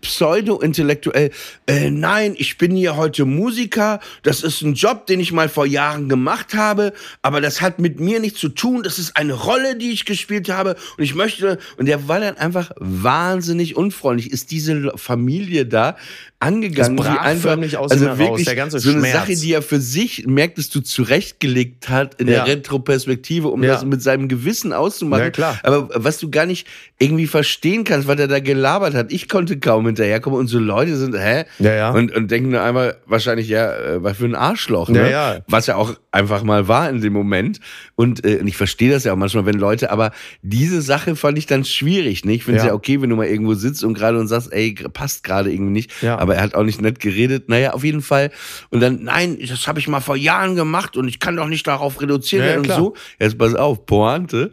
[0.00, 1.30] pseudo-intellektuell.
[1.66, 4.00] Äh, nein, ich bin hier heute Musiker.
[4.22, 6.92] Das ist ein Job, den ich mal vor Jahren gemacht habe.
[7.22, 8.82] Aber das hat mit mir nichts zu tun.
[8.82, 10.76] Das ist eine Rolle, die ich gespielt habe.
[10.98, 14.30] Und ich möchte, und der war dann einfach wahnsinnig unfreundlich.
[14.30, 15.96] Ist diese Familie da
[16.40, 16.96] angegangen?
[16.96, 19.14] Brach die einfach, förmlich aus also wirklich der ganze so eine Schmerz.
[19.14, 22.44] Sache, die er für sich, merktest du, zurechtgelegt hat in Ja.
[22.44, 23.72] der Retroperspektive, um Ja.
[23.74, 25.24] das mit seinem Gewissen auszumachen.
[25.24, 25.58] Ja, klar.
[25.62, 26.66] Aber was du gar nicht
[26.98, 29.12] irgendwie verstehen kannst, was er da gelabert hat.
[29.12, 31.44] Ich konnte kaum hinterherkommen und so Leute sind, hä?
[31.58, 31.90] Ja, ja.
[31.90, 35.10] Und, und denken nur einmal wahrscheinlich, ja, äh, was für ein Arschloch, ne?
[35.10, 35.40] Ja, ja.
[35.48, 37.60] Was ja auch einfach mal war in dem Moment.
[37.96, 41.38] Und, äh, und ich verstehe das ja auch manchmal, wenn Leute, aber diese Sache fand
[41.38, 42.32] ich dann schwierig, ne?
[42.34, 42.70] Ich finde es Ja.
[42.70, 42.74] ja.
[42.74, 46.02] okay, wenn du mal irgendwo sitzt und gerade und sagst, ey, passt gerade irgendwie nicht.
[46.02, 46.18] Ja.
[46.18, 47.48] Aber er hat auch nicht nett geredet.
[47.48, 48.30] Naja, auf jeden Fall.
[48.70, 51.66] Und dann, nein, das habe ich mal vor Jahren gemacht und ich kann doch nicht
[51.66, 52.94] darauf reduziert Ja, ja, werden und so.
[53.18, 54.52] Jetzt pass auf, Pointe.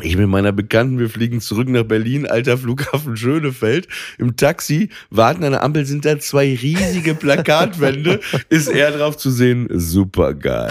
[0.00, 3.88] Ich mit meiner Bekannten, wir fliegen zurück nach Berlin, alter Flughafen Schönefeld.
[4.18, 8.20] Im Taxi, warten an der Ampel, sind da zwei riesige Plakatwände.
[8.48, 10.70] ist er drauf zu sehen, super geil.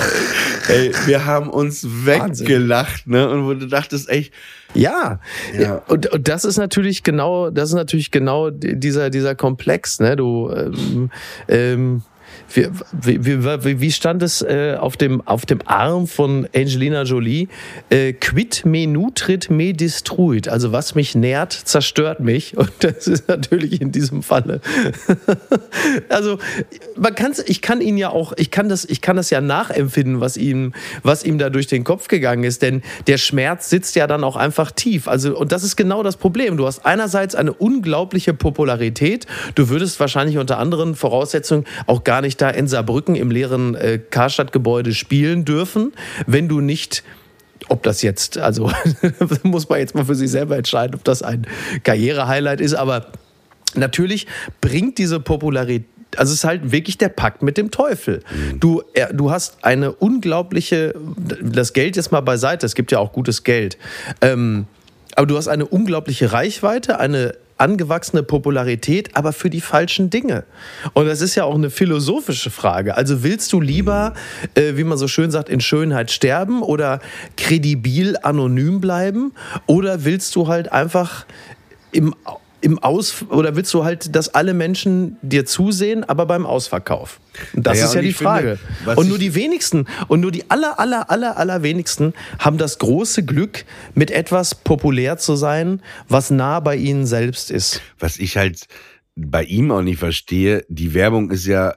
[0.70, 3.30] Ey, wir haben uns weggelacht, ne?
[3.30, 4.34] Und wo du dachtest, echt,
[4.74, 5.20] Ja,
[5.60, 5.82] Ja.
[5.88, 10.16] Und, und das ist natürlich genau, das ist natürlich genau dieser dieser Komplex, ne?
[10.16, 11.12] Du ähm,
[11.50, 12.02] ähm,
[12.50, 17.48] wie, wie, wie, stand es äh, auf, dem, auf dem Arm von Angelina Jolie?
[17.90, 20.48] Äh, quid me nutrit me destruit.
[20.48, 22.58] Also was mich nährt, zerstört mich.
[22.58, 24.62] Und das ist natürlich in diesem Falle.
[26.10, 26.38] also
[26.96, 30.22] man kann's, ich kann ihn ja auch, ich kann das, ich kann das ja nachempfinden,
[30.22, 32.62] was ihm, was ihm da durch den Kopf gegangen ist.
[32.62, 35.08] Denn der Schmerz sitzt ja dann auch einfach tief.
[35.08, 36.56] Also und das ist genau das Problem.
[36.56, 39.26] Du hast einerseits eine unglaubliche Popularität.
[39.56, 44.00] Du würdest wahrscheinlich unter anderen Voraussetzungen auch gar nicht da in Saarbrücken im leeren äh,
[44.00, 45.94] Karstadt-Gebäude spielen dürfen,
[46.26, 47.04] wenn du nicht
[47.70, 48.72] ob das jetzt, also
[49.44, 51.48] muss man jetzt mal für sich selber entscheiden, ob das ein
[51.84, 53.08] Karriere-Highlight ist, aber
[53.76, 54.28] natürlich
[54.62, 58.24] bringt diese Popularität also es ist halt wirklich der Pakt mit dem Teufel.
[58.60, 60.96] Du, er, du hast eine unglaubliche,
[61.42, 63.78] das Geld jetzt mal beiseite, es gibt ja auch gutes Geld,
[64.22, 64.68] ähm,
[65.16, 70.44] aber du hast eine unglaubliche Reichweite, eine angewachsene Popularität, aber für die falschen Dinge.
[70.94, 72.96] Und das ist ja auch eine philosophische Frage.
[72.96, 74.14] Also willst du lieber,
[74.56, 77.00] äh, wie man so schön sagt, in Schönheit sterben oder
[77.36, 79.34] kredibil anonym bleiben?
[79.66, 81.26] Oder willst du halt einfach
[81.92, 82.14] im,
[82.62, 87.20] im Aus oder willst du halt, dass alle Menschen dir zusehen, aber beim Ausverkauf?
[87.54, 88.60] Und das Naja, ist ja die finde, Frage.
[88.86, 92.80] was und nur die wenigsten und nur die aller, aller, aller, aller wenigsten haben das
[92.80, 97.82] große Glück, mit etwas populär zu sein, was nah bei ihnen selbst ist.
[98.00, 98.68] was ich halt
[99.16, 101.76] bei ihm auch nicht verstehe, die Werbung ist ja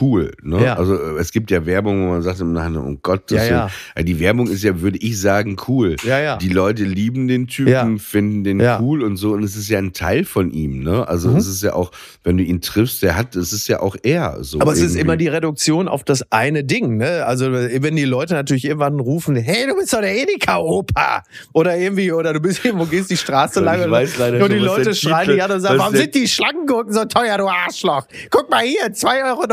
[0.00, 0.32] cool.
[0.42, 0.64] Ne?
[0.64, 0.74] Ja.
[0.74, 3.52] Also äh, es gibt ja Werbung, wo man sagt im Nachhinein, um Gottes Ja, Willen.
[3.54, 3.70] ja.
[3.94, 5.96] Äh, Die Werbung ist ja, würde ich sagen, cool.
[6.04, 6.36] Ja, ja.
[6.38, 7.88] Die Leute lieben den Typen, Ja.
[7.98, 8.80] finden den Ja.
[8.80, 9.32] cool und so.
[9.32, 10.82] Und es ist ja ein Teil von ihm.
[10.82, 11.06] Ne?
[11.06, 11.36] Also Mhm.
[11.36, 11.92] es ist ja auch,
[12.24, 14.38] wenn du ihn triffst, der hat, es ist ja auch er.
[14.42, 17.24] So Aber es ist immer die Reduktion auf das eine Ding, ne?
[17.24, 21.22] Also wenn die Leute natürlich irgendwann rufen, hey, du bist doch der Edeka-Opa
[21.52, 24.58] oder irgendwie, oder du bist irgendwo, gehst die Straße lang und, weiß leider und die
[24.58, 28.06] Leute schreien dich an und sagen, warum sind die Schlangengucken so teuer, du Arschloch?
[28.30, 29.46] Guck mal hier, 2,49 Euro,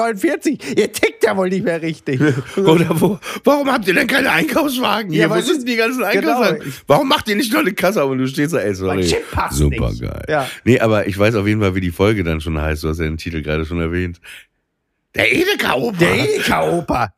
[0.76, 2.20] ihr tickt ja wohl nicht mehr richtig.
[2.58, 5.24] Oder wo, warum habt ihr denn keine Einkaufswagen hier?
[5.24, 6.42] Ja, Wo sind die ganzen genau.
[6.42, 6.74] Einkaufswagen?
[6.88, 9.04] Warum macht ihr nicht nur eine Kasse und du stehst da, ey, sorry.
[9.52, 10.02] Super nicht.
[10.02, 10.24] geil.
[10.28, 10.50] Ja.
[10.64, 12.84] Nee, aber ich weiß auf jeden Fall, wie die Folge dann schon heißt.
[12.84, 14.20] Du hast ja den Titel gerade schon erwähnt.
[15.16, 15.98] Der Edeka-Opa.
[15.98, 17.14] Der Edeka-Opa.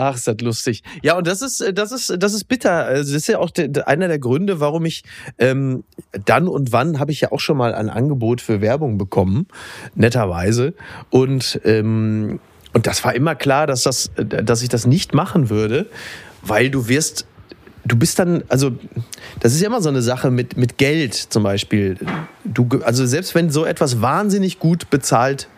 [0.00, 0.84] Ach, ist das lustig.
[1.02, 2.84] Ja, und das ist, äh, das ist, das ist bitter.
[2.84, 5.02] Also das ist ja auch der, einer der Gründe, warum ich
[5.38, 5.82] ähm,
[6.24, 9.48] dann und wann habe ich ja auch schon mal ein Angebot für Werbung bekommen,
[9.96, 10.74] netterweise.
[11.10, 12.38] Und ähm,
[12.72, 15.86] und das war immer klar, dass das, äh, dass ich das nicht machen würde,
[16.42, 17.26] weil du wirst
[17.84, 18.70] du bist dann, also
[19.40, 21.96] das ist ja immer so eine Sache mit, mit Geld zum Beispiel.
[22.44, 25.48] Du, also selbst wenn so etwas wahnsinnig gut bezahlt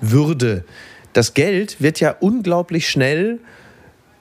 [0.00, 0.64] würde,
[1.12, 3.38] das Geld wird ja unglaublich schnell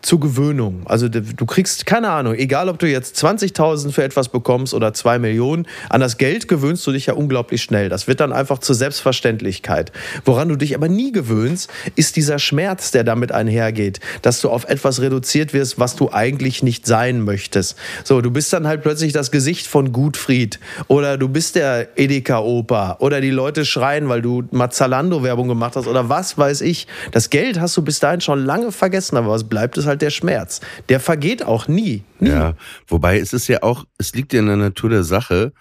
[0.05, 0.83] zur Gewöhnung.
[0.85, 5.17] Also du kriegst, keine Ahnung, egal ob du jetzt 20.000 für etwas bekommst oder 2
[5.17, 7.89] Millionen, an das Geld gewöhnst du dich ja unglaublich schnell.
[7.89, 9.91] Das wird dann einfach zur Selbstverständlichkeit.
[10.23, 14.65] Woran du dich aber nie gewöhnst, ist dieser Schmerz, der damit einhergeht, dass du auf
[14.65, 17.75] etwas reduziert wirst, was du eigentlich nicht sein möchtest.
[18.03, 22.97] So, du bist dann halt plötzlich das Gesicht von Gutfried oder du bist der Edeka-Opa
[22.99, 26.85] oder die Leute schreien, weil du mal Zalando-Werbung gemacht hast oder was weiß ich.
[27.11, 30.09] Das Geld hast du bis dahin schon lange vergessen, aber was bleibt, ist halt der
[30.09, 30.61] Schmerz.
[30.89, 32.03] Der vergeht auch nie.
[32.19, 32.29] nie.
[32.29, 32.55] Ja,
[32.87, 35.53] wobei es ist ja auch, es liegt ja in der Natur der Sache.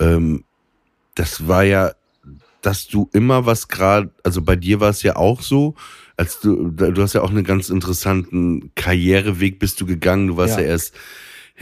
[0.00, 0.44] Ähm,
[1.14, 1.92] das war ja,
[2.62, 5.74] dass du immer was gerade, also bei dir war es ja auch so,
[6.16, 10.28] als du, du hast ja auch einen ganz interessanten Karriereweg bist du gegangen.
[10.28, 10.70] Du warst ja, Ja.
[10.70, 10.94] erst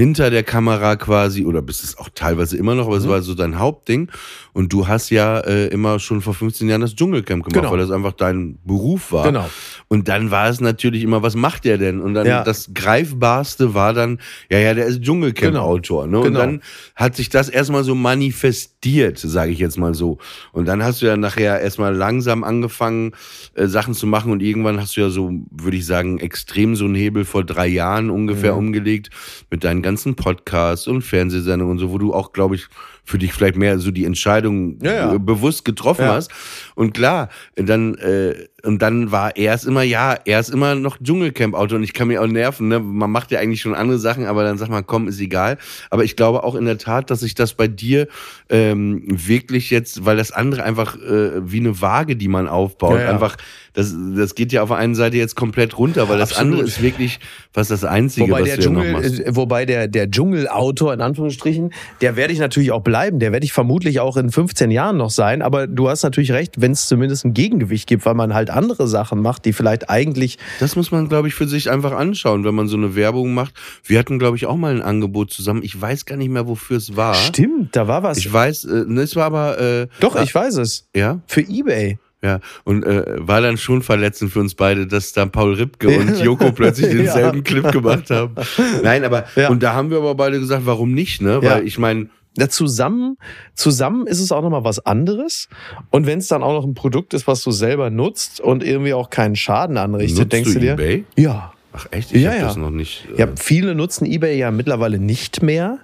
[0.00, 3.02] hinter der Kamera quasi oder bist es auch teilweise immer noch, aber Mhm.
[3.02, 4.10] es war so dein Hauptding.
[4.52, 7.70] Und du hast ja äh, immer schon vor 15 Jahren das Dschungelcamp gemacht, Genau.
[7.72, 9.24] weil das einfach dein Beruf war.
[9.26, 9.48] Genau.
[9.88, 12.00] Und dann war es natürlich immer, was macht der denn?
[12.00, 12.42] Und dann Ja.
[12.42, 14.18] das greifbarste war dann,
[14.50, 16.06] ja, ja, der ist Dschungelcamp-Autor.
[16.06, 16.18] Ne?
[16.18, 16.38] Und Genau.
[16.40, 16.62] dann
[16.96, 20.18] hat sich das erstmal so manifestiert, sage ich jetzt mal so.
[20.52, 23.12] Und dann hast du ja nachher erstmal langsam angefangen,
[23.54, 24.32] äh, Sachen zu machen.
[24.32, 27.66] Und irgendwann hast du ja so, würde ich sagen, extrem so einen Hebel vor drei
[27.68, 28.58] Jahren ungefähr Mhm.
[28.58, 29.10] umgelegt
[29.50, 32.66] mit deinen ganzen Podcasts und Fernsehsendungen und so, wo du auch, glaube ich,
[33.04, 35.18] für dich vielleicht mehr so die Entscheidung Ja, ja.
[35.18, 36.14] bewusst getroffen Ja.
[36.14, 36.30] hast.
[36.76, 40.98] Und klar, dann äh, und dann war er es immer, ja, er ist immer noch
[41.02, 42.78] Dschungelcamp-Autor und ich kann mich auch nerven, ne?
[42.78, 45.56] Man macht ja eigentlich schon andere Sachen, aber dann sagt man, komm, ist egal.
[45.88, 48.06] Aber ich glaube auch in der Tat, dass sich das bei dir
[48.50, 53.36] ähm, wirklich jetzt, weil das andere einfach äh, wie eine Waage, die man aufbaut, einfach,
[53.80, 56.52] das, das geht ja auf der einen Seite jetzt komplett runter, weil das Absolut.
[56.52, 57.18] andere ist wirklich
[57.52, 59.20] fast das Einzige, Wobei was der, du ja noch Dschungel, machst.
[59.20, 63.18] äh, wobei der, der Dschungelautor in Anführungsstrichen, der werde ich natürlich auch bleiben.
[63.18, 65.42] Der werde ich vermutlich auch in 15 Jahren noch sein.
[65.42, 68.86] Aber du hast natürlich recht, wenn es zumindest ein Gegengewicht gibt, weil man halt andere
[68.86, 70.38] Sachen macht, die vielleicht eigentlich.
[70.60, 73.54] Das muss man, glaube ich, für sich einfach anschauen, wenn man so eine Werbung macht.
[73.84, 75.62] Wir hatten, glaube ich, auch mal ein Angebot zusammen.
[75.62, 77.14] Ich weiß gar nicht mehr, wofür es war.
[77.14, 78.18] Stimmt, da war was.
[78.18, 80.86] Ich weiß, äh, ne, es war aber äh, Doch, äh, ich weiß es.
[80.94, 81.98] ja, Für Ebay.
[82.22, 86.18] Ja und äh, war dann schon verletzend für uns beide, dass da Paul Ripke und
[86.20, 87.42] Joko plötzlich denselben Ja.
[87.42, 88.34] Clip gemacht haben.
[88.82, 89.48] Nein, aber Ja.
[89.50, 91.40] und da haben wir aber beide gesagt, warum nicht, ne?
[91.42, 91.56] Ja.
[91.56, 93.16] Weil ich meine, Ja, zusammen,
[93.54, 95.48] zusammen ist es auch nochmal was anderes.
[95.90, 98.94] Und wenn es dann auch noch ein Produkt ist, was du selber nutzt und irgendwie
[98.94, 100.72] auch keinen Schaden anrichtet, nutzt denkst du, dir?
[100.74, 101.04] eBay?
[101.16, 101.52] Ja.
[101.72, 102.12] Ach echt?
[102.12, 102.44] Ich Ja, hab ja.
[102.46, 103.06] das noch nicht.
[103.14, 105.78] äh, Ja, viele nutzen eBay ja mittlerweile nicht mehr,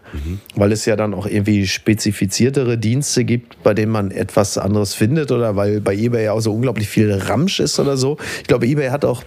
[0.57, 5.31] weil es ja dann auch irgendwie spezifiziertere Dienste gibt, bei denen man etwas anderes findet
[5.31, 8.17] oder weil bei eBay ja auch so unglaublich viel Ramsch ist oder so.
[8.41, 9.23] Ich glaube, eBay hat auch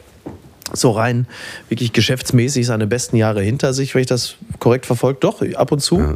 [0.74, 1.28] so rein
[1.70, 5.24] wirklich geschäftsmäßig seine besten Jahre hinter sich, wenn ich das korrekt verfolgt.
[5.24, 6.16] Doch, ab und zu.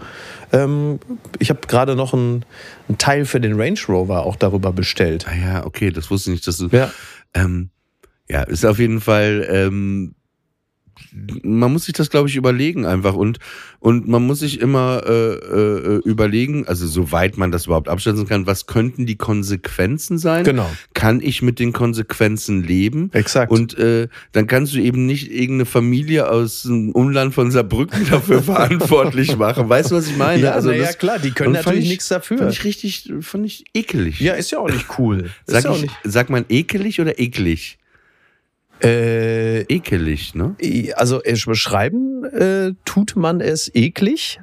[0.51, 0.99] Ähm,
[1.39, 2.45] ich habe gerade noch einen,
[2.87, 5.25] einen Teil für den Range Rover auch darüber bestellt.
[5.27, 6.67] Ah ja, okay, das wusste ich nicht, dass du.
[6.67, 6.91] Ja.
[7.33, 7.69] Ähm,
[8.29, 9.47] ja, ist auf jeden Fall.
[9.49, 10.13] Ähm,
[11.43, 13.39] man muss sich das, glaube ich, überlegen einfach und
[13.79, 18.47] und man muss sich immer äh, äh, überlegen, also soweit man das überhaupt abschätzen kann,
[18.47, 20.43] was könnten die Konsequenzen sein?
[20.45, 20.69] Genau.
[20.93, 23.09] Kann ich mit den Konsequenzen leben?
[23.13, 23.51] Exakt.
[23.51, 28.41] Und äh, dann kannst du eben nicht irgendeine Familie aus dem Umland von Saarbrücken dafür
[28.43, 29.67] verantwortlich machen.
[29.67, 30.41] Weißt du, was ich meine?
[30.43, 32.37] Ja, na ja, das- klar, die können natürlich ich- nichts dafür.
[32.37, 34.19] Fand ich richtig, fand ich ekelig.
[34.21, 35.23] Ja, ist ja auch nicht cool.
[35.23, 35.95] Ist Sag, ja auch ich, nicht.
[36.03, 37.77] sag man ekelig oder eklig?
[38.83, 40.55] Äh, Ekelig, ne?
[40.95, 44.41] Also äh, beschreiben äh, tut man es eklig,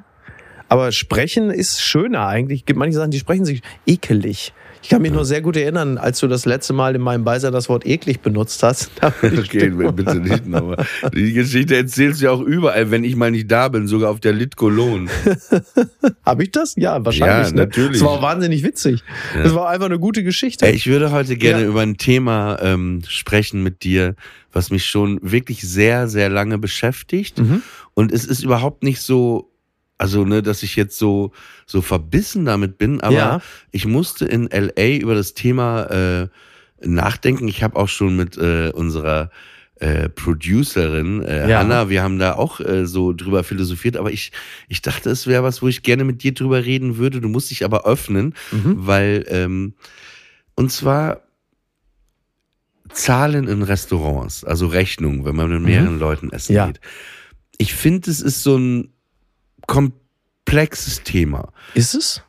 [0.67, 2.65] aber sprechen ist schöner eigentlich.
[2.65, 4.53] Gibt manche Sachen, die sprechen sich ekelig.
[4.83, 7.53] Ich kann mich nur sehr gut erinnern, als du das letzte Mal in meinem Beisein
[7.53, 8.91] das Wort eklig benutzt hast.
[9.21, 10.85] Okay, bitte nicht nochmal.
[11.13, 14.19] Die Geschichte erzählst du ja auch überall, wenn ich mal nicht da bin, sogar auf
[14.19, 15.09] der Litkolon.
[16.25, 16.73] Habe ich das?
[16.77, 17.47] Ja, wahrscheinlich.
[17.49, 17.61] Ja, ne?
[17.61, 17.99] natürlich.
[17.99, 19.03] Das war auch wahnsinnig witzig.
[19.35, 20.67] Das war einfach eine gute Geschichte.
[20.69, 21.67] Ich würde heute gerne Ja.
[21.67, 24.15] über ein Thema ähm, sprechen mit dir,
[24.51, 27.39] was mich schon wirklich sehr, sehr lange beschäftigt.
[27.39, 27.61] Mhm.
[27.93, 29.50] Und es ist überhaupt nicht so,
[30.01, 31.31] also, ne, dass ich jetzt so,
[31.67, 33.41] so verbissen damit bin, aber Ja.
[33.71, 36.27] ich musste in LA über das Thema äh,
[36.83, 37.47] nachdenken.
[37.47, 39.29] Ich habe auch schon mit äh, unserer
[39.75, 41.59] äh, Producerin äh, Ja.
[41.59, 44.31] Hanna, wir haben da auch äh, so drüber philosophiert, aber ich,
[44.69, 47.21] ich dachte, es wäre was, wo ich gerne mit dir drüber reden würde.
[47.21, 48.73] Du musst dich aber öffnen, Mhm.
[48.77, 49.73] weil, ähm,
[50.55, 51.21] und zwar
[52.93, 56.57] Zahlen in Restaurants, also Rechnungen, wenn man mit mehreren Leuten essen Mhm.
[56.57, 56.65] Ja.
[56.67, 56.81] geht.
[57.57, 58.89] Ich finde, es ist so ein
[59.71, 61.53] komplexes Thema.
[61.73, 62.21] Ist es?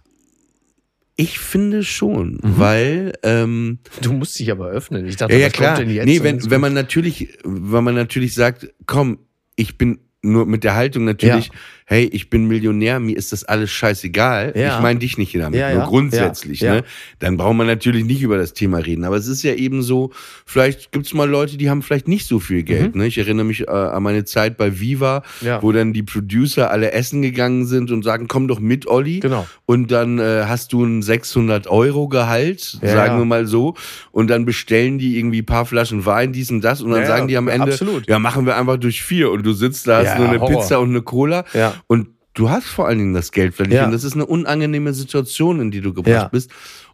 [1.17, 2.59] Ich finde schon, Mhm.
[2.59, 5.07] weil ähm, Du musst dich aber öffnen.
[5.07, 5.75] Ich dachte, ja, ja klar.
[5.75, 6.07] kommt denn jetzt?
[6.07, 9.19] Nee, wenn, wenn man natürlich, wenn man natürlich sagt, komm,
[9.57, 11.51] ich bin nur mit der Haltung natürlich,
[11.93, 14.55] hey, ich bin Millionär, mir ist das alles scheißegal.
[14.57, 14.77] Ja.
[14.77, 15.87] Ich meine dich nicht damit, Ja, nur ja.
[15.87, 16.63] grundsätzlich.
[16.63, 16.85] Ne?
[17.19, 19.05] Dann braucht man natürlich nicht über das Thema reden.
[19.05, 20.11] Aber es ist ja eben so,
[20.47, 22.97] vielleicht gibt's mal Leute, die haben vielleicht nicht so viel Geld.
[22.97, 23.07] Ne?
[23.07, 25.59] Ich erinnere mich äh, an meine Zeit bei Viva, Mhm.
[25.61, 29.21] Wo dann die Producer alle essen gegangen sind und sagen, komm doch mit, Olli.
[29.21, 29.47] Genau.
[29.67, 33.75] Und dann äh, hast du ein 600 Euro Gehalt, sagen wir mal so.
[34.11, 36.81] Und dann bestellen die irgendwie ein paar Flaschen Wein, dies und das.
[36.81, 38.09] Und dann sagen die am Ende, absolut.
[38.09, 39.31] ja, machen wir einfach durch vier.
[39.31, 40.61] Und du sitzt da, hast nur eine Horror.
[40.63, 41.45] Pizza und eine Cola.
[41.55, 41.75] Ja.
[41.87, 43.75] Und du hast vor allen Dingen das Geld verdient.
[43.75, 43.91] Ja.
[43.91, 46.29] Das ist eine unangenehme Situation, in die du gebracht Ja.
[46.29, 46.51] bist.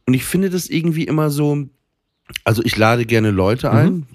[0.07, 1.67] Und ich finde das irgendwie immer so,
[2.45, 4.07] also ich lade gerne Leute ein.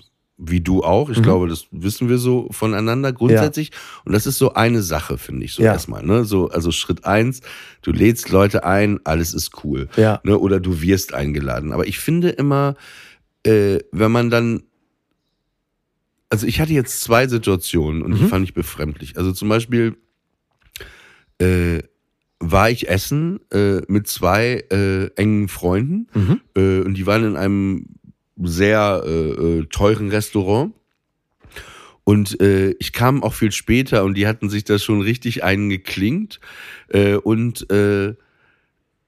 [0.46, 1.08] Wie du auch.
[1.10, 1.14] Mhm.
[1.14, 3.70] Ich glaube, das wissen wir so voneinander grundsätzlich.
[4.04, 5.74] Und das ist so eine Sache, finde ich so Ja.
[5.74, 6.04] erstmal.
[6.04, 6.26] Ne?
[6.26, 7.42] So, also Schritt eins,
[7.84, 9.88] du lädst Leute ein, alles ist cool.
[9.96, 10.20] Ja.
[10.24, 10.38] Ne?
[10.40, 11.72] Oder du wirst eingeladen.
[11.72, 12.76] Aber ich finde immer,
[13.46, 14.64] äh, wenn man dann
[16.30, 18.28] also ich hatte jetzt zwei Situationen und die Mhm.
[18.30, 19.18] fand ich befremdlich.
[19.18, 19.96] Also zum Beispiel
[21.40, 21.80] äh,
[22.40, 26.42] war ich essen äh, mit zwei äh, engen Freunden Mhm.
[26.56, 27.86] äh, und die waren in einem
[28.42, 29.10] sehr äh,
[29.60, 30.74] äh, teuren Restaurant.
[32.04, 36.42] Und äh, ich kam auch viel später und die hatten sich da schon richtig eingeklinkt.
[36.90, 38.16] Äh, und äh,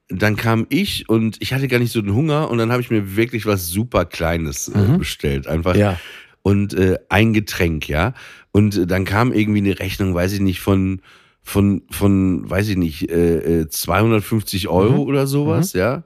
[0.08, 2.90] dann kam ich und ich hatte gar nicht so den Hunger und dann habe ich
[2.90, 4.98] mir wirklich was super Kleines äh, Mhm.
[4.98, 5.46] bestellt.
[5.46, 5.98] Einfach Ja.
[6.42, 8.14] und äh, ein Getränk, ja.
[8.52, 11.02] Und äh, dann kam irgendwie eine Rechnung, weiß ich nicht, von
[11.46, 14.98] von von weiß ich nicht äh, äh, 250 Euro Mhm.
[15.08, 16.02] oder sowas, ja.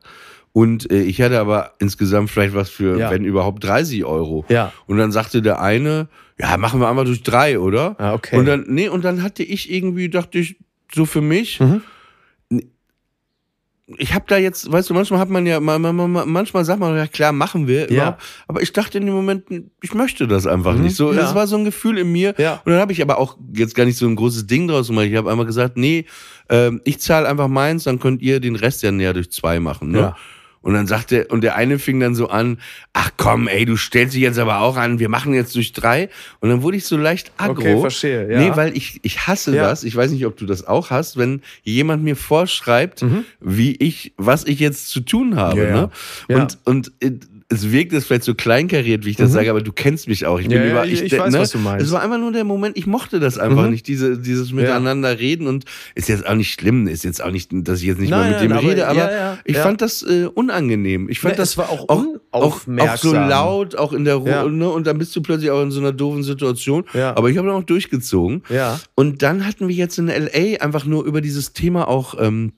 [0.52, 3.10] Und äh, ich hatte aber insgesamt vielleicht was für, Ja.
[3.10, 4.44] wenn überhaupt 30 Euro.
[4.48, 4.72] Ja.
[4.86, 7.94] Und dann sagte der eine, ja, machen wir einmal durch drei, oder?
[7.98, 8.36] Ah, okay.
[8.36, 10.56] Und dann, nee, und dann hatte ich irgendwie, dachte ich,
[10.92, 11.82] so für mich, Mhm.
[13.98, 16.80] Ich habe da jetzt, weißt du, manchmal hat man ja, man, man, man, manchmal sagt
[16.80, 18.18] man, ja klar, machen wir, Ja.
[18.48, 19.44] aber ich dachte in dem Moment,
[19.82, 20.96] ich möchte das einfach Mhm, nicht.
[20.96, 21.18] So, ja.
[21.20, 22.34] das war so ein Gefühl in mir.
[22.38, 22.60] Ja.
[22.64, 25.06] Und dann habe ich aber auch jetzt gar nicht so ein großes Ding draus gemacht.
[25.06, 26.06] Ich habe einfach gesagt, nee,
[26.48, 29.90] ähm, ich zahle einfach meins, dann könnt ihr den Rest ja näher durch zwei machen.
[29.90, 29.98] Ne?
[29.98, 30.16] Ja.
[30.62, 32.58] Und dann sagte, und der eine fing dann so an,
[32.92, 36.10] ach komm, ey, du stellst dich jetzt aber auch an, wir machen jetzt durch drei.
[36.40, 37.52] Und dann wurde ich so leicht aggro.
[37.60, 38.38] Okay, verstehe, ja.
[38.40, 39.62] Nee, weil ich, ich hasse Ja.
[39.62, 39.84] das.
[39.84, 43.04] Ich weiß nicht, ob du das auch hast, wenn jemand mir vorschreibt,
[43.40, 45.56] wie ich, was ich jetzt zu tun habe.
[45.56, 45.62] Mhm.
[45.62, 45.80] Ja, ja.
[45.82, 45.90] Ne?
[46.28, 46.36] Ja.
[46.42, 47.12] Und, und äh,
[47.52, 50.38] es wirkt jetzt vielleicht so kleinkariert, wie ich das sage, aber du kennst mich auch.
[50.38, 50.62] Ich bin Mhm.
[50.62, 51.84] Ja, ja, über, ich- ich weiß, was du meinst.
[51.84, 53.70] Es war einfach nur der Moment, ich mochte das einfach Mhm.
[53.70, 55.64] nicht, diese, dieses Miteinander reden und
[55.96, 58.30] ist jetzt auch nicht schlimm, ist jetzt auch nicht, dass ich jetzt nicht Nein, mal
[58.32, 59.62] mit dem nein, aber- rede, aber ja, ja, ich ja.
[59.62, 61.08] fand das äh, unangenehm.
[61.08, 64.14] Ich fand Ne, das es war auch auch, auch, auch so laut, auch in der
[64.14, 64.44] Ruhe, Ja.
[64.46, 64.68] ne?
[64.68, 66.84] und dann bist du plötzlich auch in so einer doofen Situation.
[66.94, 67.16] Ja.
[67.16, 68.42] Aber ich habe dann auch durchgezogen.
[68.48, 68.78] Ja.
[68.94, 72.52] Und dann hatten wir jetzt in LA einfach nur über dieses Thema auch ähm,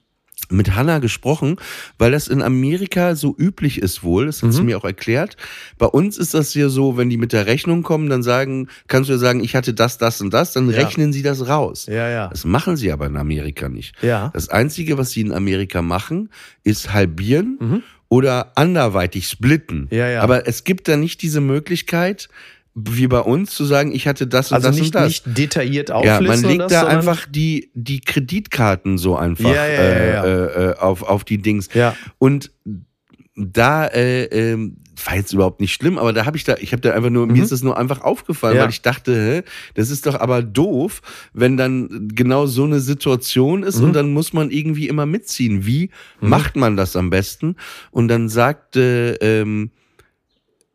[0.53, 1.57] mit Hannah gesprochen,
[1.99, 4.53] weil das in Amerika so üblich ist wohl, das hat Mhm.
[4.53, 5.37] sie mir auch erklärt.
[5.79, 9.09] Bei uns ist das ja so, wenn die mit der Rechnung kommen, dann sagen, kannst
[9.09, 10.77] du ja sagen, ich hatte das, das und das, dann Ja.
[10.77, 11.87] rechnen sie das raus.
[11.87, 12.29] Ja, ja.
[12.29, 13.95] Das machen sie aber in Amerika nicht.
[14.03, 14.31] Ja.
[14.35, 16.29] Das Einzige, was sie in Amerika machen,
[16.65, 17.83] ist halbieren Mhm.
[18.09, 19.89] oder anderweitig splitten.
[19.91, 20.21] Ja, ja.
[20.23, 22.29] Aber es gibt da nicht diese Möglichkeit,
[22.75, 25.09] wie bei uns, zu sagen, ich hatte das und Also das nicht, und das.
[25.09, 29.55] nicht detailliert Ja, auflisten man und legt das, da einfach die, die Kreditkarten so einfach
[29.55, 30.25] Ja, ja, ja, ja.
[30.25, 31.69] Äh, äh, auf, auf die Dings.
[31.75, 31.95] Ja.
[32.19, 32.51] Und
[33.35, 36.81] da äh, ähm, war jetzt überhaupt nicht schlimm, aber da habe ich da, ich habe
[36.83, 37.33] da einfach nur, Mhm.
[37.33, 38.63] mir ist das nur einfach aufgefallen, Ja.
[38.65, 39.43] weil ich dachte, hä,
[39.75, 41.01] das ist doch aber doof,
[41.33, 43.85] wenn dann genau so eine Situation ist Mhm.
[43.85, 45.67] und dann muss man irgendwie immer mitziehen.
[45.67, 47.57] Wie macht man das am besten?
[47.91, 49.82] Und dann sagte ähm, äh,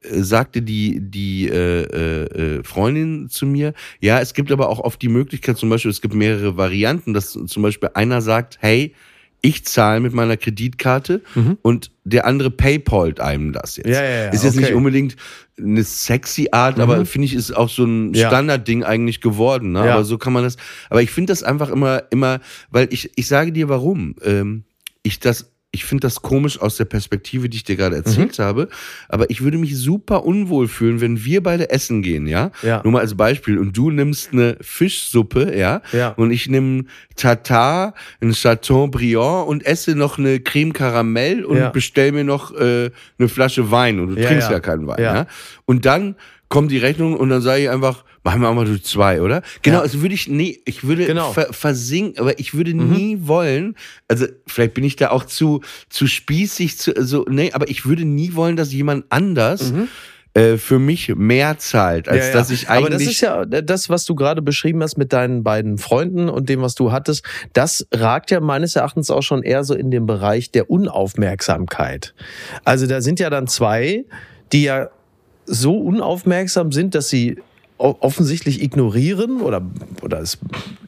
[0.09, 5.01] sagte die, die äh, äh, äh, Freundin zu mir, ja, es gibt aber auch oft
[5.01, 8.93] die Möglichkeit, zum Beispiel, es gibt mehrere Varianten, dass zum Beispiel einer sagt, hey,
[9.41, 11.21] ich zahle mit meiner Kreditkarte
[11.61, 13.85] und der andere paypalt einem das jetzt.
[13.85, 13.93] Mhm.
[13.93, 14.73] Ja, ja, ja, ist jetzt nicht okay.
[14.73, 15.15] unbedingt
[15.59, 18.15] eine sexy Art, aber finde ich, ist auch so ein.
[18.15, 19.73] Standardding eigentlich geworden.
[19.73, 19.81] Ne?
[19.81, 20.57] Aber so kann man das.
[20.89, 22.39] Aber ich finde das einfach immer, immer,
[22.71, 24.15] weil ich, ich sage dir warum.
[24.23, 24.63] Ähm,
[25.03, 28.03] ich das, ich finde das komisch aus der Perspektive, die ich dir gerade Mhm.
[28.03, 28.67] erzählt habe.
[29.09, 32.51] Aber ich würde mich super unwohl fühlen, wenn wir beide essen gehen, ja?
[32.63, 32.81] Ja.
[32.83, 33.59] Nur mal als Beispiel.
[33.59, 35.81] Und du nimmst eine Fischsuppe, ja?
[35.91, 36.09] Ja.
[36.17, 41.69] Und ich nehme Tartar, ein Chateaubriand und esse noch eine Creme Karamell und Ja.
[41.69, 43.99] bestell mir noch äh, eine Flasche Wein.
[43.99, 44.59] Und du trinkst ja.
[44.59, 45.15] keinen Wein, Ja.
[45.15, 45.27] ja?
[45.65, 46.15] Und dann
[46.49, 49.41] kommt die Rechnung und dann sage ich einfach, machen wir auch mal durch zwei, oder?
[49.61, 49.81] Genau, Ja.
[49.83, 51.31] also würde ich, nee, ich würde Genau.
[51.31, 53.75] ver versinken, aber ich würde nie wollen,
[54.07, 58.05] also vielleicht bin ich da auch zu, zu spießig, zu, so, nee, aber ich würde
[58.05, 59.73] nie wollen, dass jemand anders
[60.33, 62.33] äh, für mich mehr zahlt, als Ja, ja.
[62.33, 62.85] dass ich eigentlich.
[62.85, 66.47] Aber das ist ja das, was du gerade beschrieben hast mit deinen beiden Freunden und
[66.49, 70.05] dem, was du hattest, das ragt ja meines Erachtens auch schon eher so in den
[70.05, 72.13] Bereich der Unaufmerksamkeit.
[72.63, 74.05] Also da sind ja dann zwei,
[74.51, 74.89] die ja
[75.45, 77.37] so unaufmerksam sind, dass sie
[77.77, 79.61] offensichtlich ignorieren oder,
[80.01, 80.39] oder es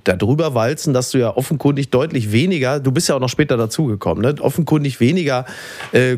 [0.03, 4.23] darüber walzen, dass du ja offenkundig deutlich weniger, du bist ja auch noch später dazugekommen,
[4.23, 4.41] ne?
[4.41, 5.45] offenkundig weniger
[5.91, 6.17] äh,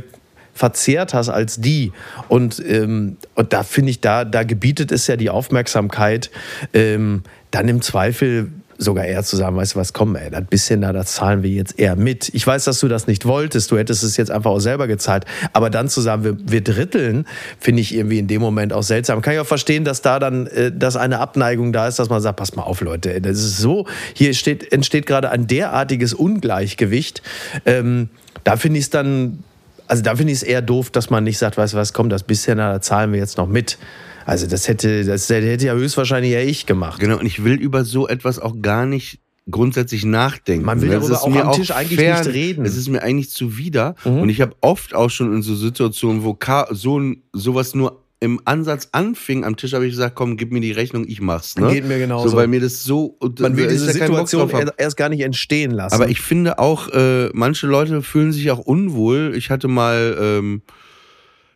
[0.54, 1.92] verzehrt hast als die.
[2.28, 6.30] Und, ähm, und da finde ich, da, da gebietet es ja die Aufmerksamkeit,
[6.74, 8.52] ähm, dann im Zweifel
[8.82, 11.50] sogar eher zu sagen, weißt du was, komm, ey, das bisschen da, das zahlen wir
[11.50, 12.30] jetzt eher mit.
[12.34, 15.26] Ich weiß, dass du das nicht wolltest, du hättest es jetzt einfach auch selber gezahlt,
[15.54, 17.26] aber dann zu sagen, wir, wir dritteln,
[17.60, 19.22] finde ich irgendwie in dem Moment auch seltsam.
[19.22, 22.22] Kann ich auch verstehen, dass da dann, äh, dass eine Abneigung da ist, dass man
[22.22, 27.22] sagt, pass mal auf, Leute, das ist so, hier steht, entsteht gerade ein derartiges Ungleichgewicht.
[27.66, 28.10] Ähm,
[28.44, 29.44] da finde ich es dann
[29.88, 32.08] also da finde ich es eher doof, dass man nicht sagt, weißt du was, komm,
[32.08, 33.78] das bisschen, da zahlen wir jetzt noch mit.
[34.26, 37.00] Also das hätte, das hätte ja höchstwahrscheinlich eher ich gemacht.
[37.00, 39.20] Genau, und ich will über so etwas auch gar nicht
[39.50, 40.66] grundsätzlich nachdenken.
[40.66, 42.62] Man will Das darüber ist auch mir am Tisch eigentlich nicht reden.
[42.62, 42.66] Mhm.
[42.66, 43.96] Es ist mir eigentlich zuwider.
[44.04, 47.02] Und ich habe oft auch schon in so Situationen, wo Ka so
[47.34, 51.06] sowas nur im Ansatz anfing am Tisch, habe ich gesagt, komm, gib mir die Rechnung,
[51.08, 51.58] ich mach's.
[51.58, 51.74] Ne?
[51.74, 52.30] Geht mir genauso.
[52.30, 53.18] So, weil mir das so...
[53.40, 55.96] Man will diese ja Situation er- erst gar nicht entstehen lassen.
[55.96, 59.34] Aber ich finde auch, äh, manche Leute fühlen sich auch unwohl.
[59.36, 60.62] Ich hatte mal ähm,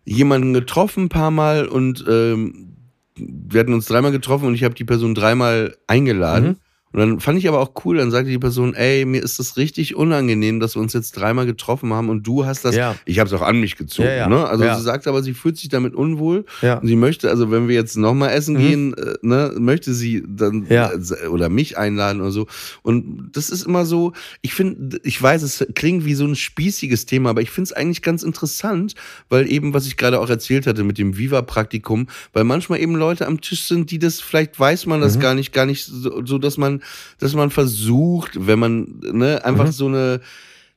[0.05, 2.77] jemanden getroffen, ein paar Mal und ähm,
[3.17, 6.47] wir hatten uns dreimal getroffen und ich habe die Person dreimal eingeladen.
[6.47, 6.57] Mhm.
[6.95, 9.57] Und dann fand ich aber auch cool, dann sagte die Person, ey, mir ist das
[9.57, 12.95] richtig unangenehm, dass wir uns jetzt dreimal getroffen haben und du hast das, Ja.
[13.03, 14.07] ich habe es auch an mich gezogen.
[14.07, 14.29] Ja, ja.
[14.29, 14.47] Ne?
[14.47, 16.77] Also sie sagt aber, sie fühlt sich damit unwohl Ja.
[16.77, 20.55] und sie möchte, also wenn wir jetzt nochmal essen gehen, äh, ne, möchte sie dann
[20.55, 20.65] Mhm.
[20.69, 22.47] Äh, oder mich einladen oder so.
[22.81, 27.05] Und das ist immer so, ich finde, ich weiß, es klingt wie so ein spießiges
[27.05, 28.95] Thema, aber ich finde es eigentlich ganz interessant,
[29.27, 33.27] weil eben, was ich gerade auch erzählt hatte mit dem Viva-Praktikum, weil manchmal eben Leute
[33.27, 35.03] am Tisch sind, die das, vielleicht weiß man Mhm.
[35.03, 36.81] das gar nicht, gar nicht so, so, dass man,
[37.19, 39.45] dass man versucht, wenn man, ne, Mhm.
[39.47, 40.21] einfach so eine,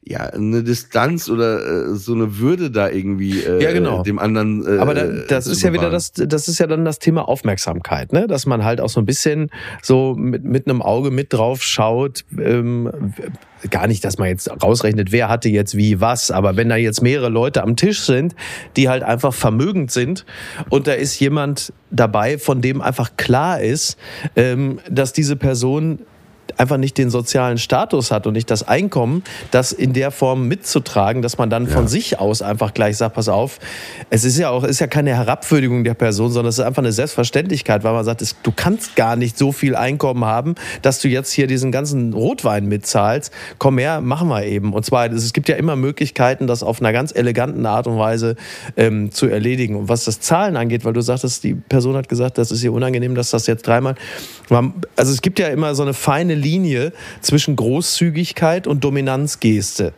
[0.02, 4.02] ja, eine Distanz oder äh, so eine Würde da irgendwie äh, Ja, genau.
[4.02, 4.64] dem anderen.
[4.66, 8.12] Äh, Aber da, das ist ja wieder das, das ist ja dann das Thema Aufmerksamkeit,
[8.12, 8.26] ne?
[8.26, 9.50] Dass man halt auch so ein bisschen
[9.82, 12.24] so mit, mit einem Auge mit drauf schaut.
[12.38, 12.90] Ähm,
[13.70, 17.02] gar nicht, dass man jetzt rausrechnet, wer hatte jetzt wie was, aber wenn da jetzt
[17.02, 18.34] mehrere Leute am Tisch sind,
[18.76, 20.24] die halt einfach vermögend sind
[20.70, 23.98] und da ist jemand dabei, von dem einfach klar ist,
[24.36, 26.00] ähm, dass diese Person
[26.57, 31.22] einfach nicht den sozialen Status hat und nicht das Einkommen, das in der Form mitzutragen,
[31.22, 33.59] dass man dann von sich aus einfach gleich sagt, pass auf,
[34.11, 36.92] es ist ja auch, ist ja keine Herabwürdigung der Person, sondern es ist einfach eine
[36.92, 41.09] Selbstverständlichkeit, weil man sagt, es, du kannst gar nicht so viel Einkommen haben, dass du
[41.09, 43.32] jetzt hier diesen ganzen Rotwein mitzahlst.
[43.59, 44.72] Komm her, machen wir eben.
[44.72, 48.36] Und zwar, es gibt ja immer Möglichkeiten, das auf einer ganz eleganten Art und Weise
[48.76, 49.76] ähm, zu erledigen.
[49.76, 52.72] Und was das Zahlen angeht, weil du sagtest, die Person hat gesagt, das ist ihr
[52.72, 53.94] unangenehm, dass das jetzt dreimal.
[54.96, 59.93] Also es gibt ja immer so eine feine Linie zwischen Großzügigkeit und Dominanzgeste.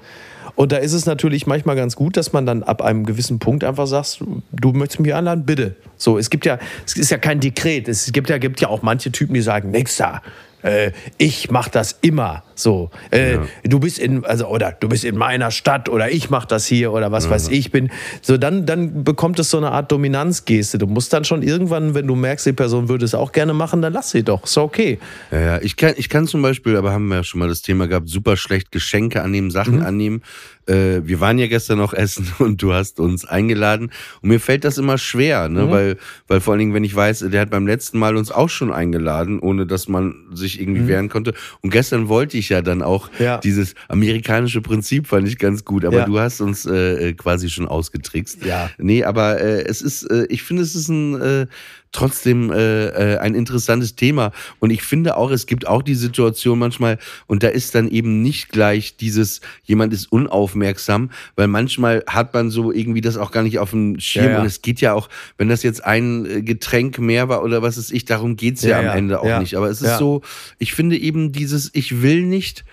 [0.56, 3.64] Und da ist es natürlich manchmal ganz gut, dass man dann ab einem gewissen Punkt
[3.64, 4.22] einfach sagt,
[4.52, 5.76] du möchtest mich einladen, bitte.
[5.96, 7.88] So, es gibt ja, es ist ja kein Dekret.
[7.88, 10.22] Es gibt ja, gibt ja auch manche Typen, die sagen, nix da.
[10.62, 12.90] Äh, ich mach das immer so.
[13.10, 13.38] Äh,
[13.68, 16.92] Du bist in, also oder du bist in meiner Stadt oder ich mach das hier
[16.92, 17.90] oder was weiß ich bin.
[18.22, 20.78] So dann, dann bekommt es so eine Art Dominanzgeste.
[20.78, 23.82] Du musst dann schon irgendwann, wenn du merkst, die Person würde es auch gerne machen,
[23.82, 24.44] dann lass sie doch.
[24.44, 24.98] Ist okay.
[25.30, 27.62] Ja, ja, ich kann, ich kann zum Beispiel, aber haben wir ja schon mal das
[27.62, 29.82] Thema gehabt, super schlecht Geschenke annehmen, Sachen Mhm.
[29.86, 30.22] annehmen.
[30.66, 33.90] Äh, wir waren ja gestern noch essen und du hast uns eingeladen.
[34.22, 35.64] Und mir fällt das immer schwer, ne?
[35.66, 35.70] Mhm.
[35.70, 35.96] weil,
[36.28, 38.72] weil vor allen Dingen, wenn ich weiß, der hat beim letzten Mal uns auch schon
[38.72, 40.62] eingeladen, ohne dass man sich Mhm.
[40.62, 41.34] irgendwie wehren konnte.
[41.62, 43.38] Und gestern wollte ich ja dann auch Ja.
[43.38, 46.04] dieses amerikanische Prinzip fand ich ganz gut, aber Ja.
[46.04, 48.44] du hast uns äh, quasi schon ausgetrickst.
[48.44, 48.70] Ja.
[48.78, 51.46] Nee, aber äh, es ist, äh, ich finde, es ist ein äh,
[51.92, 54.32] trotzdem äh, äh, ein interessantes Thema.
[54.60, 58.22] Und ich finde auch, es gibt auch die Situation manchmal, und da ist dann eben
[58.22, 63.42] nicht gleich dieses, jemand ist unaufmerksam, weil manchmal hat man so irgendwie das auch gar
[63.42, 64.24] nicht auf dem Schirm.
[64.26, 64.40] Ja, ja.
[64.40, 67.76] Und es geht ja auch, wenn das jetzt ein äh, Getränk mehr war oder was
[67.76, 68.98] ist ich, darum geht's ja, Ja, am.
[68.98, 69.56] Ende auch nicht.
[69.56, 70.22] Aber es ist so,
[70.58, 72.64] ich finde eben dieses, ich will nicht,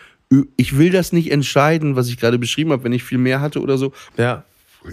[0.58, 3.62] ich will das nicht entscheiden, was ich gerade beschrieben habe, wenn ich viel mehr hatte
[3.62, 3.94] oder so.
[4.18, 4.44] Ja.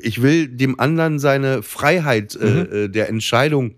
[0.03, 2.47] Ich will dem anderen seine Freiheit Mhm.
[2.47, 3.75] äh, äh, der Entscheidung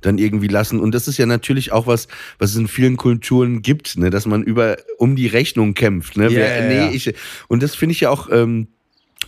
[0.00, 0.80] dann irgendwie lassen.
[0.80, 4.26] Und das ist ja natürlich auch was, was es in vielen Kulturen gibt, ne, dass
[4.26, 6.16] man über um die Rechnung kämpft.
[6.16, 6.24] Ne?
[6.24, 6.90] Ja, Wer, nee, ja.
[6.90, 7.14] Ich,
[7.48, 8.68] und das finde ich ja auch ähm,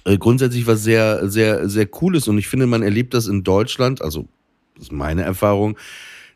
[0.04, 2.28] äh, grundsätzlich was sehr, sehr, sehr cooles.
[2.28, 4.26] Und ich finde, man erlebt das in Deutschland, also
[4.74, 5.76] das ist meine Erfahrung.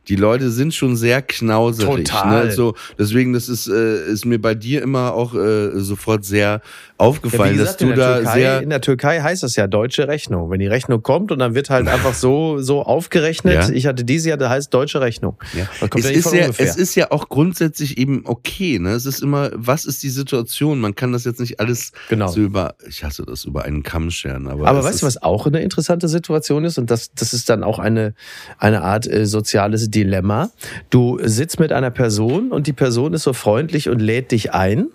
[0.09, 2.09] Die Leute sind schon sehr knauserig.
[2.09, 2.47] Total.
[2.47, 2.53] Ne?
[2.53, 6.61] So, deswegen, das ist, äh, ist mir bei dir immer auch äh, sofort sehr Ja,
[6.97, 8.63] aufgefallen, wie gesagt, dass du da Türkei, sehr.
[8.63, 10.51] in der Türkei heißt das ja deutsche Rechnung.
[10.51, 13.55] Wenn die Rechnung kommt und dann wird halt einfach so, so aufgerechnet.
[13.55, 13.69] Ja.
[13.71, 15.37] Ich hatte dieses Jahr, da heißt deutsche Rechnung.
[15.55, 15.69] Ja.
[15.95, 16.67] Es, ja ist ja, ungefähr.
[16.67, 18.79] es ist ja auch grundsätzlich eben okay.
[18.79, 18.91] Ne?
[18.91, 20.81] Es ist immer, was ist die Situation?
[20.81, 22.29] Man kann das jetzt nicht alles Genau.
[22.29, 24.49] so über, ich hasse das, über einen Kamm scheren.
[24.49, 26.79] Aber, Aber weißt du, was auch eine interessante Situation ist?
[26.79, 28.15] Und das, das ist dann auch eine,
[28.59, 30.51] eine Art äh, soziales Dilemma.
[30.91, 34.89] Du sitzt mit einer Person und die Person ist so freundlich und lädt dich ein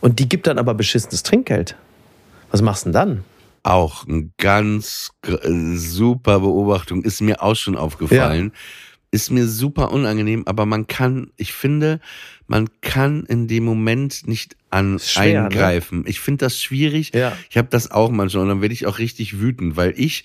[0.00, 1.76] und die gibt dann aber beschissenes Trinkgeld.
[2.50, 3.24] Was machst du denn dann?
[3.62, 8.52] Auch eine ganz äh, super Beobachtung, ist mir auch schon aufgefallen.
[9.10, 12.00] Ist mir super unangenehm, aber man kann, ich finde,
[12.46, 15.46] man kann in dem Moment nicht an schwer, ne?
[15.46, 16.04] eingreifen.
[16.06, 17.14] Ich finde das schwierig.
[17.14, 17.36] Ja.
[17.48, 20.24] Ich habe das auch manchmal und dann werde ich auch richtig wütend, weil ich,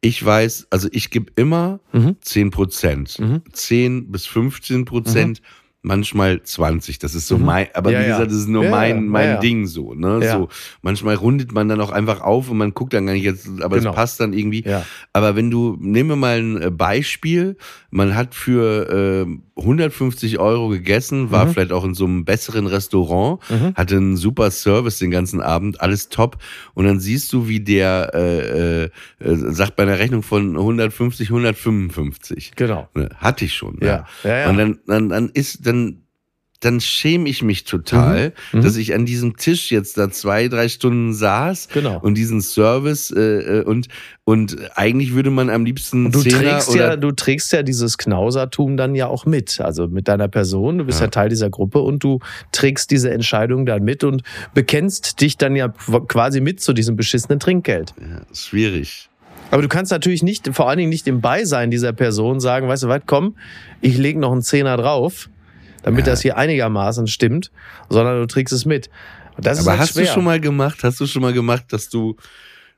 [0.00, 2.16] ich weiß, also ich gebe immer Mhm.
[2.20, 3.18] 10 Prozent.
[3.18, 3.42] Mhm.
[3.52, 5.42] 10 bis 15 Prozent,
[5.82, 6.98] manchmal 20.
[6.98, 7.94] Das ist so mein, aber Mhm.
[7.94, 9.36] Ja, wie gesagt, das ist nur Ja, mein, mein ja.
[9.40, 10.20] Ding so, ne?
[10.32, 10.48] So,
[10.82, 13.78] manchmal rundet man dann auch einfach auf und man guckt dann gar nicht jetzt, aber
[13.78, 13.90] Genau.
[13.90, 14.64] es passt dann irgendwie.
[15.12, 17.56] Aber wenn du, nehmen wir mal ein äh, Beispiel,
[17.90, 21.50] man hat für äh, 150 Euro gegessen, war Mhm.
[21.52, 23.40] vielleicht auch in so einem besseren Restaurant,
[23.74, 26.38] hatte einen super Service den ganzen Abend, alles top.
[26.74, 28.90] Und dann siehst du, wie der äh, äh,
[29.20, 32.52] äh, sagt bei einer Rechnung von 150, 155.
[32.56, 32.88] Genau.
[32.94, 33.78] Ne, Hatte ich schon.
[33.82, 34.06] Ja.
[34.24, 34.50] Ja, ja.
[34.50, 36.02] Und dann, dann, dann ist, dann,
[36.60, 38.62] dann schäme ich mich total, Mhm.
[38.62, 42.00] dass ich an diesem Tisch jetzt da zwei, drei Stunden saß Genau.
[42.00, 43.20] und diesen Service äh,
[43.60, 43.86] äh, und
[44.24, 48.76] und eigentlich würde man am liebsten Du Zehner trägst, ja, du trägst ja dieses Knausertum
[48.76, 49.58] dann ja auch mit.
[49.60, 50.78] Also mit deiner Person.
[50.78, 51.10] Du bist ja, Ja.
[51.10, 52.18] Teil dieser Gruppe und du
[52.52, 57.38] trägst diese Entscheidung dann mit und bekennst dich dann ja quasi mit zu diesem beschissenen
[57.40, 57.94] Trinkgeld.
[58.00, 59.08] ja, schwierig.
[59.50, 62.82] Aber du kannst natürlich nicht, vor allen Dingen nicht im Beisein dieser Person sagen, weißt
[62.82, 63.36] du was, komm,
[63.80, 65.30] ich lege noch einen Zehner drauf,
[65.88, 66.12] damit Ja.
[66.12, 67.50] das hier einigermaßen stimmt,
[67.88, 68.90] sondern du trägst es mit.
[69.36, 70.04] Aber halt hast schwer.
[70.04, 72.16] du schon mal gemacht, hast du schon mal gemacht, dass du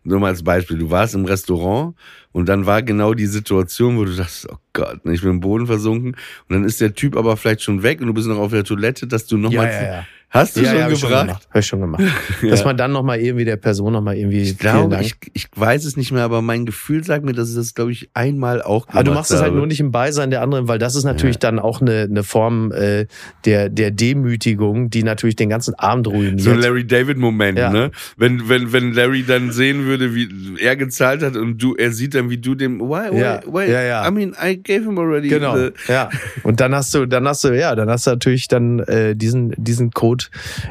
[0.03, 1.95] nur mal als Beispiel, du warst im Restaurant
[2.33, 5.67] und dann war genau die Situation, wo du dachtest, oh Gott, ich bin im Boden
[5.67, 8.51] versunken und dann ist der Typ aber vielleicht schon weg und du bist noch auf
[8.51, 10.07] der Toilette, dass du nochmal ja.
[10.33, 11.27] Hast du ja, schon ja, ich schon gebracht?
[11.27, 11.49] gemacht.
[11.51, 12.03] Hab ich schon gemacht.
[12.49, 14.43] Dass man dann nochmal irgendwie der Person nochmal irgendwie.
[14.43, 17.57] Ich glaube, ich, ich weiß es nicht mehr, aber mein Gefühl sagt mir, dass ich
[17.57, 20.31] das, glaube ich, einmal auch gemacht Aber du machst es halt nur nicht im Beisein
[20.31, 23.07] der anderen, weil das ist natürlich dann auch eine, eine Form äh,
[23.45, 26.41] der, der Demütigung, die natürlich den ganzen Abend ruiniert.
[26.41, 27.71] So ein Larry David-Moment, Ja.
[27.71, 27.91] ne?
[28.17, 30.29] Wenn, wenn, wenn Larry dann sehen würde, wie
[30.61, 33.69] er gezahlt hat und du, er sieht dann, wie du dem, why, why, Ja, why,
[33.69, 34.09] ja, ja.
[34.09, 35.29] I mean, I gave him already.
[35.29, 35.57] Genau,
[35.89, 36.09] ja.
[36.45, 39.55] Und dann hast du, dann hast du, ja, dann hast du natürlich dann äh, diesen,
[39.57, 40.20] diesen Code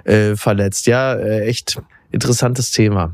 [0.04, 0.86] äh, verletzt.
[0.88, 1.80] Ja, äh, echt
[2.12, 3.14] interessantes Thema.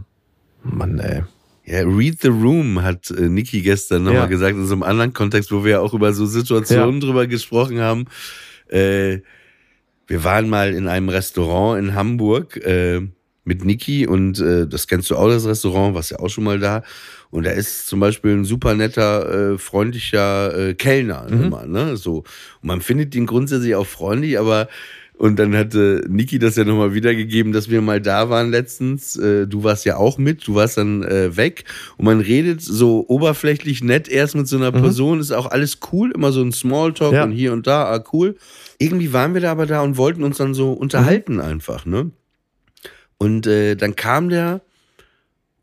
[0.63, 1.23] Mann, ey.
[1.65, 4.27] Ja, Read the Room hat äh, Niki gestern nochmal Ja.
[4.27, 7.79] gesagt, in so einem anderen Kontext, wo wir ja auch über so Situationen drüber gesprochen
[7.81, 8.05] haben.
[8.69, 9.19] Äh,
[10.07, 13.01] wir waren mal in einem Restaurant in Hamburg äh,
[13.43, 16.59] mit Niki und äh, das kennst du auch, das Restaurant, warst ja auch schon mal
[16.59, 16.83] da.
[17.31, 21.43] Und da ist zum Beispiel ein super netter, äh, freundlicher äh, Kellner Mhm.
[21.45, 21.97] immer, ne?
[21.97, 22.17] So.
[22.61, 24.67] Und man findet ihn grundsätzlich auch freundlich, aber
[25.17, 29.15] und dann hatte Niki das ja nochmal wiedergegeben, dass wir mal da waren letztens.
[29.15, 31.63] Äh, du warst ja auch mit, du warst dann äh, weg.
[31.97, 36.11] Und man redet so oberflächlich nett erst mit so einer Person, ist auch alles cool,
[36.11, 37.23] immer so ein Smalltalk Ja.
[37.23, 38.35] und hier und da, ah, cool.
[38.77, 42.11] Irgendwie waren wir da aber da und wollten uns dann so unterhalten einfach, ne?
[43.17, 44.61] Und äh, dann kam der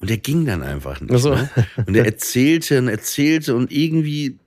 [0.01, 1.17] und der ging dann einfach nicht.
[1.19, 1.35] So.
[1.35, 1.51] Ne?
[1.87, 4.39] Und er erzählte und erzählte und irgendwie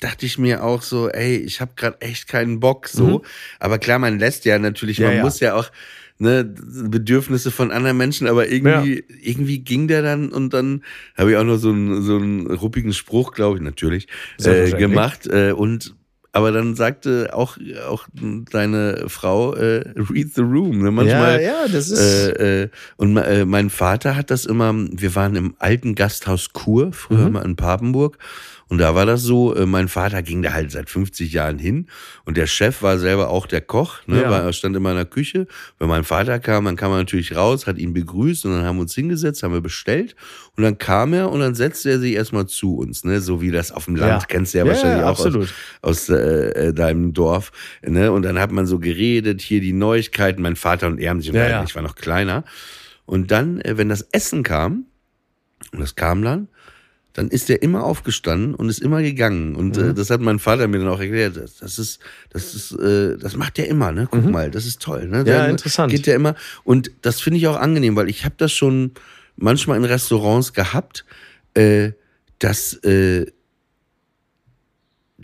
[0.00, 3.22] dachte ich mir auch so, ey, ich habe gerade echt keinen Bock so.
[3.60, 5.02] Aber klar, man lässt ja natürlich, Mhm.
[5.04, 5.22] Ja, man ja.
[5.24, 5.70] muss ja auch
[6.18, 10.82] ne, Bedürfnisse von anderen Menschen, aber irgendwie, irgendwie ging der dann und dann
[11.16, 14.08] habe ich auch noch so einen, so einen ruppigen Spruch, glaube ich, natürlich,
[14.42, 15.26] äh, gemacht.
[15.26, 15.94] Äh, und
[16.32, 18.08] aber dann sagte auch, auch
[18.50, 20.82] deine Frau, äh, read the room.
[20.82, 20.90] Ne?
[20.90, 22.00] Manchmal, ja, ja, das ist.
[22.00, 26.92] Äh, äh, und äh, mein Vater hat das immer, wir waren im alten Gasthaus Kur,
[26.92, 27.32] früher Mhm.
[27.34, 28.18] mal in Papenburg.
[28.68, 31.86] Und da war das so, äh, mein Vater ging da halt seit 50 Jahren hin
[32.24, 34.30] und der Chef war selber auch der Koch, ne, Ja.
[34.30, 35.46] war, er stand in der Küche.
[35.78, 38.76] Wenn mein Vater kam, dann kam er natürlich raus, hat ihn begrüßt und dann haben
[38.76, 40.16] wir uns hingesetzt, haben wir bestellt
[40.56, 43.50] und dann kam er und dann setzte er sich erstmal zu uns, ne, so wie
[43.50, 44.26] das auf dem Land, Ja.
[44.28, 45.54] kennst du ja, Ja, wahrscheinlich auch aus, absolut.
[45.82, 46.14] aus äh,
[46.68, 47.52] äh, deinem Dorf,
[47.86, 51.20] ne, und dann hat man so geredet, hier die Neuigkeiten, mein Vater und er haben
[51.20, 52.44] sich unterhalten, ich war noch kleiner
[53.06, 54.86] und dann, äh, wenn das Essen kam,
[55.72, 56.48] und das kam dann,
[57.14, 59.54] dann ist er immer aufgestanden und ist immer gegangen.
[59.56, 59.90] Und Mhm.
[59.90, 61.36] äh, das hat mein Vater mir dann auch erklärt.
[61.60, 62.00] Das, ist,
[62.30, 64.08] das ist, äh, das macht er immer, ne?
[64.10, 65.20] Guck mal, das ist toll, ne?
[65.22, 65.26] Mhm.
[65.26, 65.90] Ja, interessant.
[65.92, 66.34] Geht der immer.
[66.64, 68.92] Und das finde ich auch angenehm, weil ich habe das schon
[69.36, 71.04] manchmal in Restaurants gehabt,
[71.54, 71.92] äh,
[72.40, 73.26] dass äh,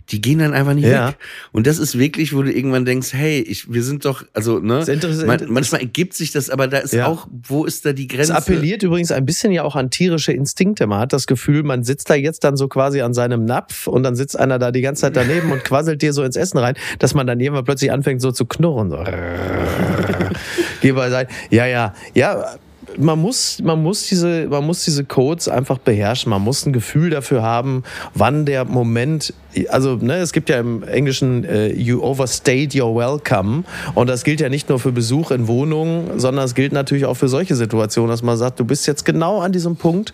[0.09, 1.09] die gehen dann einfach nicht Ja.
[1.09, 1.17] weg.
[1.51, 4.75] Und das ist wirklich, wo du irgendwann denkst, hey, ich, wir sind doch, also, ne?
[4.79, 5.27] Das ist interessant.
[5.27, 7.07] Man, manchmal ergibt sich das, aber da ist Ja.
[7.07, 8.35] auch, wo ist da die Es Grenze?
[8.35, 10.87] appelliert übrigens ein bisschen ja auch an tierische Instinkte.
[10.87, 14.03] Man hat das Gefühl, man sitzt da jetzt dann so quasi an seinem Napf und
[14.03, 16.75] dann sitzt einer da die ganze Zeit daneben und quasselt dir so ins Essen rein,
[16.99, 18.89] dass man dann irgendwann plötzlich anfängt so zu knurren.
[18.91, 19.03] So.
[20.81, 21.31] Geh beiseite.
[21.49, 22.55] Ja, ja, ja.
[22.97, 26.29] Man muss, man muss diese, man muss diese Codes einfach beherrschen.
[26.29, 27.83] Man muss ein Gefühl dafür haben,
[28.13, 29.33] wann der Moment,
[29.69, 33.63] also ne, es gibt ja im Englischen äh, you overstayed your welcome
[33.95, 37.15] und das gilt ja nicht nur für Besuch in Wohnungen, sondern es gilt natürlich auch
[37.15, 40.13] für solche Situationen, dass man sagt, du bist jetzt genau an diesem Punkt.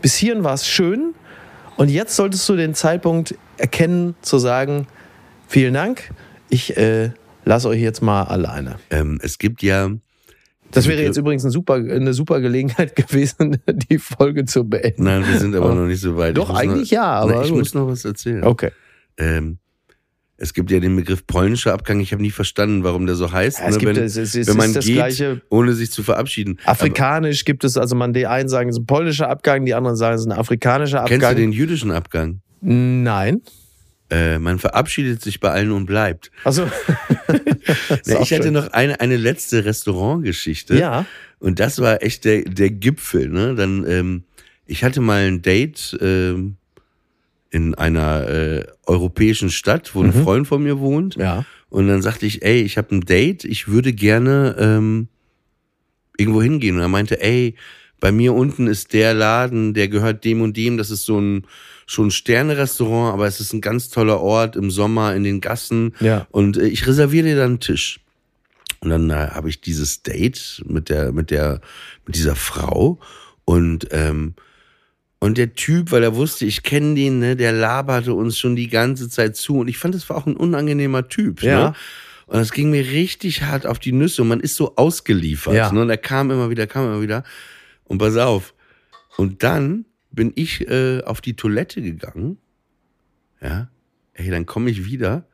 [0.00, 1.14] Bis hierhin war es schön
[1.76, 4.86] und jetzt solltest du den Zeitpunkt erkennen, zu sagen,
[5.46, 6.10] vielen Dank,
[6.48, 7.10] ich äh,
[7.44, 8.76] lasse euch jetzt mal alleine.
[8.90, 9.90] ähm, es gibt ja,
[10.70, 13.58] Das wäre jetzt übrigens ein super, eine super Gelegenheit gewesen,
[13.90, 15.04] die Folge zu beenden.
[15.04, 16.36] Nein, wir sind aber Aber- noch nicht so weit.
[16.36, 17.58] Doch, eigentlich noch, ja, aber Nein, ich gut.
[17.60, 18.44] muss noch was erzählen.
[18.44, 18.70] Okay.
[19.16, 19.58] Ähm,
[20.40, 21.98] es gibt ja den Begriff polnischer Abgang.
[22.00, 23.58] Ich habe nie verstanden, warum der so heißt.
[23.58, 23.80] Ja, es ne?
[23.80, 25.40] gibt- wenn, es es wenn man geht, Gleiche.
[25.50, 26.58] ohne sich zu verabschieden.
[26.64, 29.96] Afrikanisch gibt es, also man, die einen sagen, es ist ein polnischer Abgang, die anderen
[29.96, 31.20] sagen, es ist ein afrikanischer Aber Abgang.
[31.20, 32.40] kennst du den jüdischen Abgang?
[32.60, 33.40] Nein.
[34.10, 36.30] Äh, man verabschiedet sich bei allen und bleibt.
[36.44, 36.68] Also,
[38.06, 40.78] Ja, ich hatte noch eine, eine letzte Restaurantgeschichte.
[40.78, 41.04] Ja.
[41.38, 43.28] Und das war echt der, der Gipfel.
[43.28, 43.54] Ne?
[43.54, 44.24] Dann, ähm,
[44.66, 46.56] ich hatte mal ein Date ähm,
[47.50, 51.16] in einer äh, europäischen Stadt, wo ein Freund von mir wohnt.
[51.16, 51.22] Mhm.
[51.22, 51.44] Ja.
[51.70, 55.08] Und dann sagte ich, ey, ich habe ein Date, ich würde gerne ähm,
[56.16, 56.76] irgendwo hingehen.
[56.76, 57.54] Und er meinte, ey,
[58.00, 60.78] bei mir unten ist der Laden, der gehört dem und dem.
[60.78, 61.46] Das ist so ein
[61.86, 65.94] schon Sterne-Restaurant, aber es ist ein ganz toller Ort im Sommer in den Gassen.
[66.00, 66.26] Ja.
[66.30, 68.00] Und äh, ich reserviere dir dann einen Tisch.
[68.80, 71.60] Und dann äh, habe ich dieses Date mit der, mit der,
[72.06, 72.98] mit dieser Frau
[73.44, 74.34] und ähm,
[75.20, 78.68] und der Typ, weil er wusste, ich kenne den, ne, der laberte uns schon die
[78.68, 79.58] ganze Zeit zu.
[79.58, 81.42] Und ich fand, das war auch ein unangenehmer Typ.
[81.42, 81.70] Ja.
[81.70, 81.74] Ne?
[82.26, 84.22] Und das ging mir richtig hart auf die Nüsse.
[84.22, 85.54] Und man ist so ausgeliefert.
[85.54, 85.72] Ja.
[85.72, 85.82] Ne?
[85.82, 87.24] Und er kam immer wieder, kam immer wieder.
[87.88, 88.54] Und pass auf.
[89.16, 92.38] Und dann bin ich äh, auf die Toilette gegangen.
[93.40, 93.70] Ja.
[94.14, 95.26] Ey, dann komme ich wieder.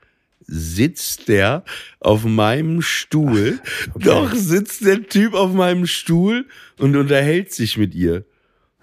[0.47, 1.65] Sitzt der
[2.01, 3.61] auf meinem Stuhl.
[3.95, 6.47] Doch, sitzt der Typ auf meinem Stuhl
[6.79, 8.25] und unterhält sich mit ihr.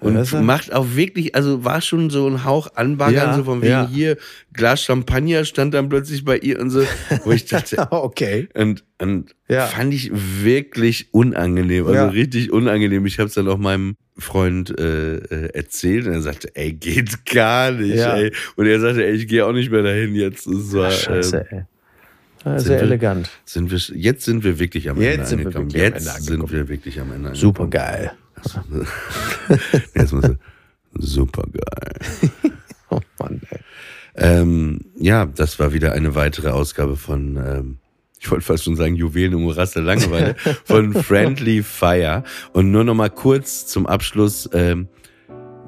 [0.02, 3.62] Und ja- macht auch wirklich, also war schon so ein Hauch anbaggern, Ja, so von
[3.62, 3.88] wegen ja.
[3.88, 4.18] hier,
[4.52, 6.84] Glas Champagner stand dann plötzlich bei ihr und so,
[7.24, 8.50] wo ich dachte, okay.
[8.56, 9.68] und, und Ja.
[9.68, 13.06] fand ich wirklich unangenehm, also richtig unangenehm.
[13.06, 17.24] Ich habe es dann auch meinem Freund äh, äh, erzählt und er sagte, ey, geht
[17.26, 18.34] gar nicht, ey.
[18.56, 20.48] Und er sagte, ey, ich gehe auch nicht mehr dahin jetzt.
[20.48, 21.64] Es war, Scheiße, ähm, ey.
[22.58, 23.30] Sind sehr wir- elegant.
[23.46, 25.74] sind wir, jetzt sind wir wirklich am Jetzt Ende sind wir angekommen.
[25.74, 27.70] wirklich am jetzt sind wir wirklich am Ende Super angekommen.
[27.70, 28.12] geil.
[29.96, 30.26] Jetzt muss
[30.94, 32.52] super geil.
[32.94, 33.60] Oh Mann, ey.
[34.16, 37.78] Ähm, ja, das war wieder eine weitere Ausgabe von, ähm,
[38.20, 40.36] ich wollte fast schon sagen, Juwelen Morast der Langeweile,
[40.66, 42.26] von Friendly Fire.
[42.52, 44.50] Und nur noch mal kurz zum Abschluss.
[44.52, 44.90] Ähm,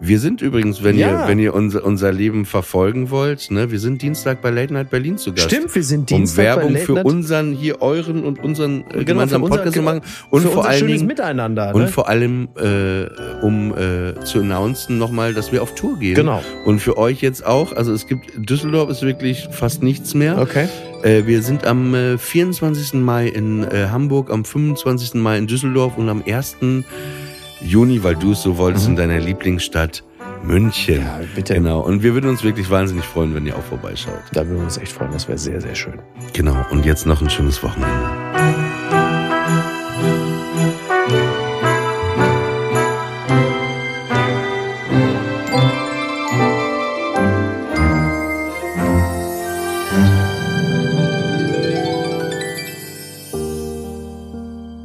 [0.06, 1.24] wir sind übrigens, wenn Ja.
[1.24, 4.90] ihr, wenn ihr unser, unser Leben verfolgen wollt, ne, wir sind Dienstag bei Late Night
[4.90, 5.50] Berlin zu Gast.
[5.50, 8.82] Stimmt, wir sind um Dienstag bei Werbung Late für Night- unseren, hier euren und unseren
[8.82, 10.02] äh, Genau, gemeinsamen unser- Podcast zu machen.
[10.30, 11.74] Und Und für vor allen Dingen, Miteinander.
[11.74, 11.88] und ne?
[11.88, 13.06] vor allem, äh,
[13.42, 16.16] um äh, zu announcen nochmal, dass wir auf Tour gehen.
[16.16, 16.42] Genau.
[16.66, 17.72] Und für euch jetzt auch.
[17.74, 20.38] Also es gibt, Düsseldorf ist wirklich fast nichts mehr.
[20.40, 20.68] Okay.
[21.04, 22.94] Äh, wir sind am äh, 24.
[23.02, 25.16] Mai in äh, Hamburg, am 25.
[25.16, 26.58] Mai in Düsseldorf und am 1.
[27.64, 30.04] Juni, weil du es so wolltest, in deiner Lieblingsstadt
[30.44, 31.00] München.
[31.00, 31.06] Mhm.
[31.06, 31.54] Ja, bitte.
[31.56, 31.80] Genau.
[31.82, 34.22] Und wir würden uns wirklich wahnsinnig freuen, wenn ihr auch vorbeischaut.
[34.34, 35.12] Da würden wir uns echt freuen.
[35.12, 36.00] Das wäre sehr, sehr schön.
[36.34, 36.66] Genau.
[36.72, 38.73] Und jetzt noch ein schönes Wochenende.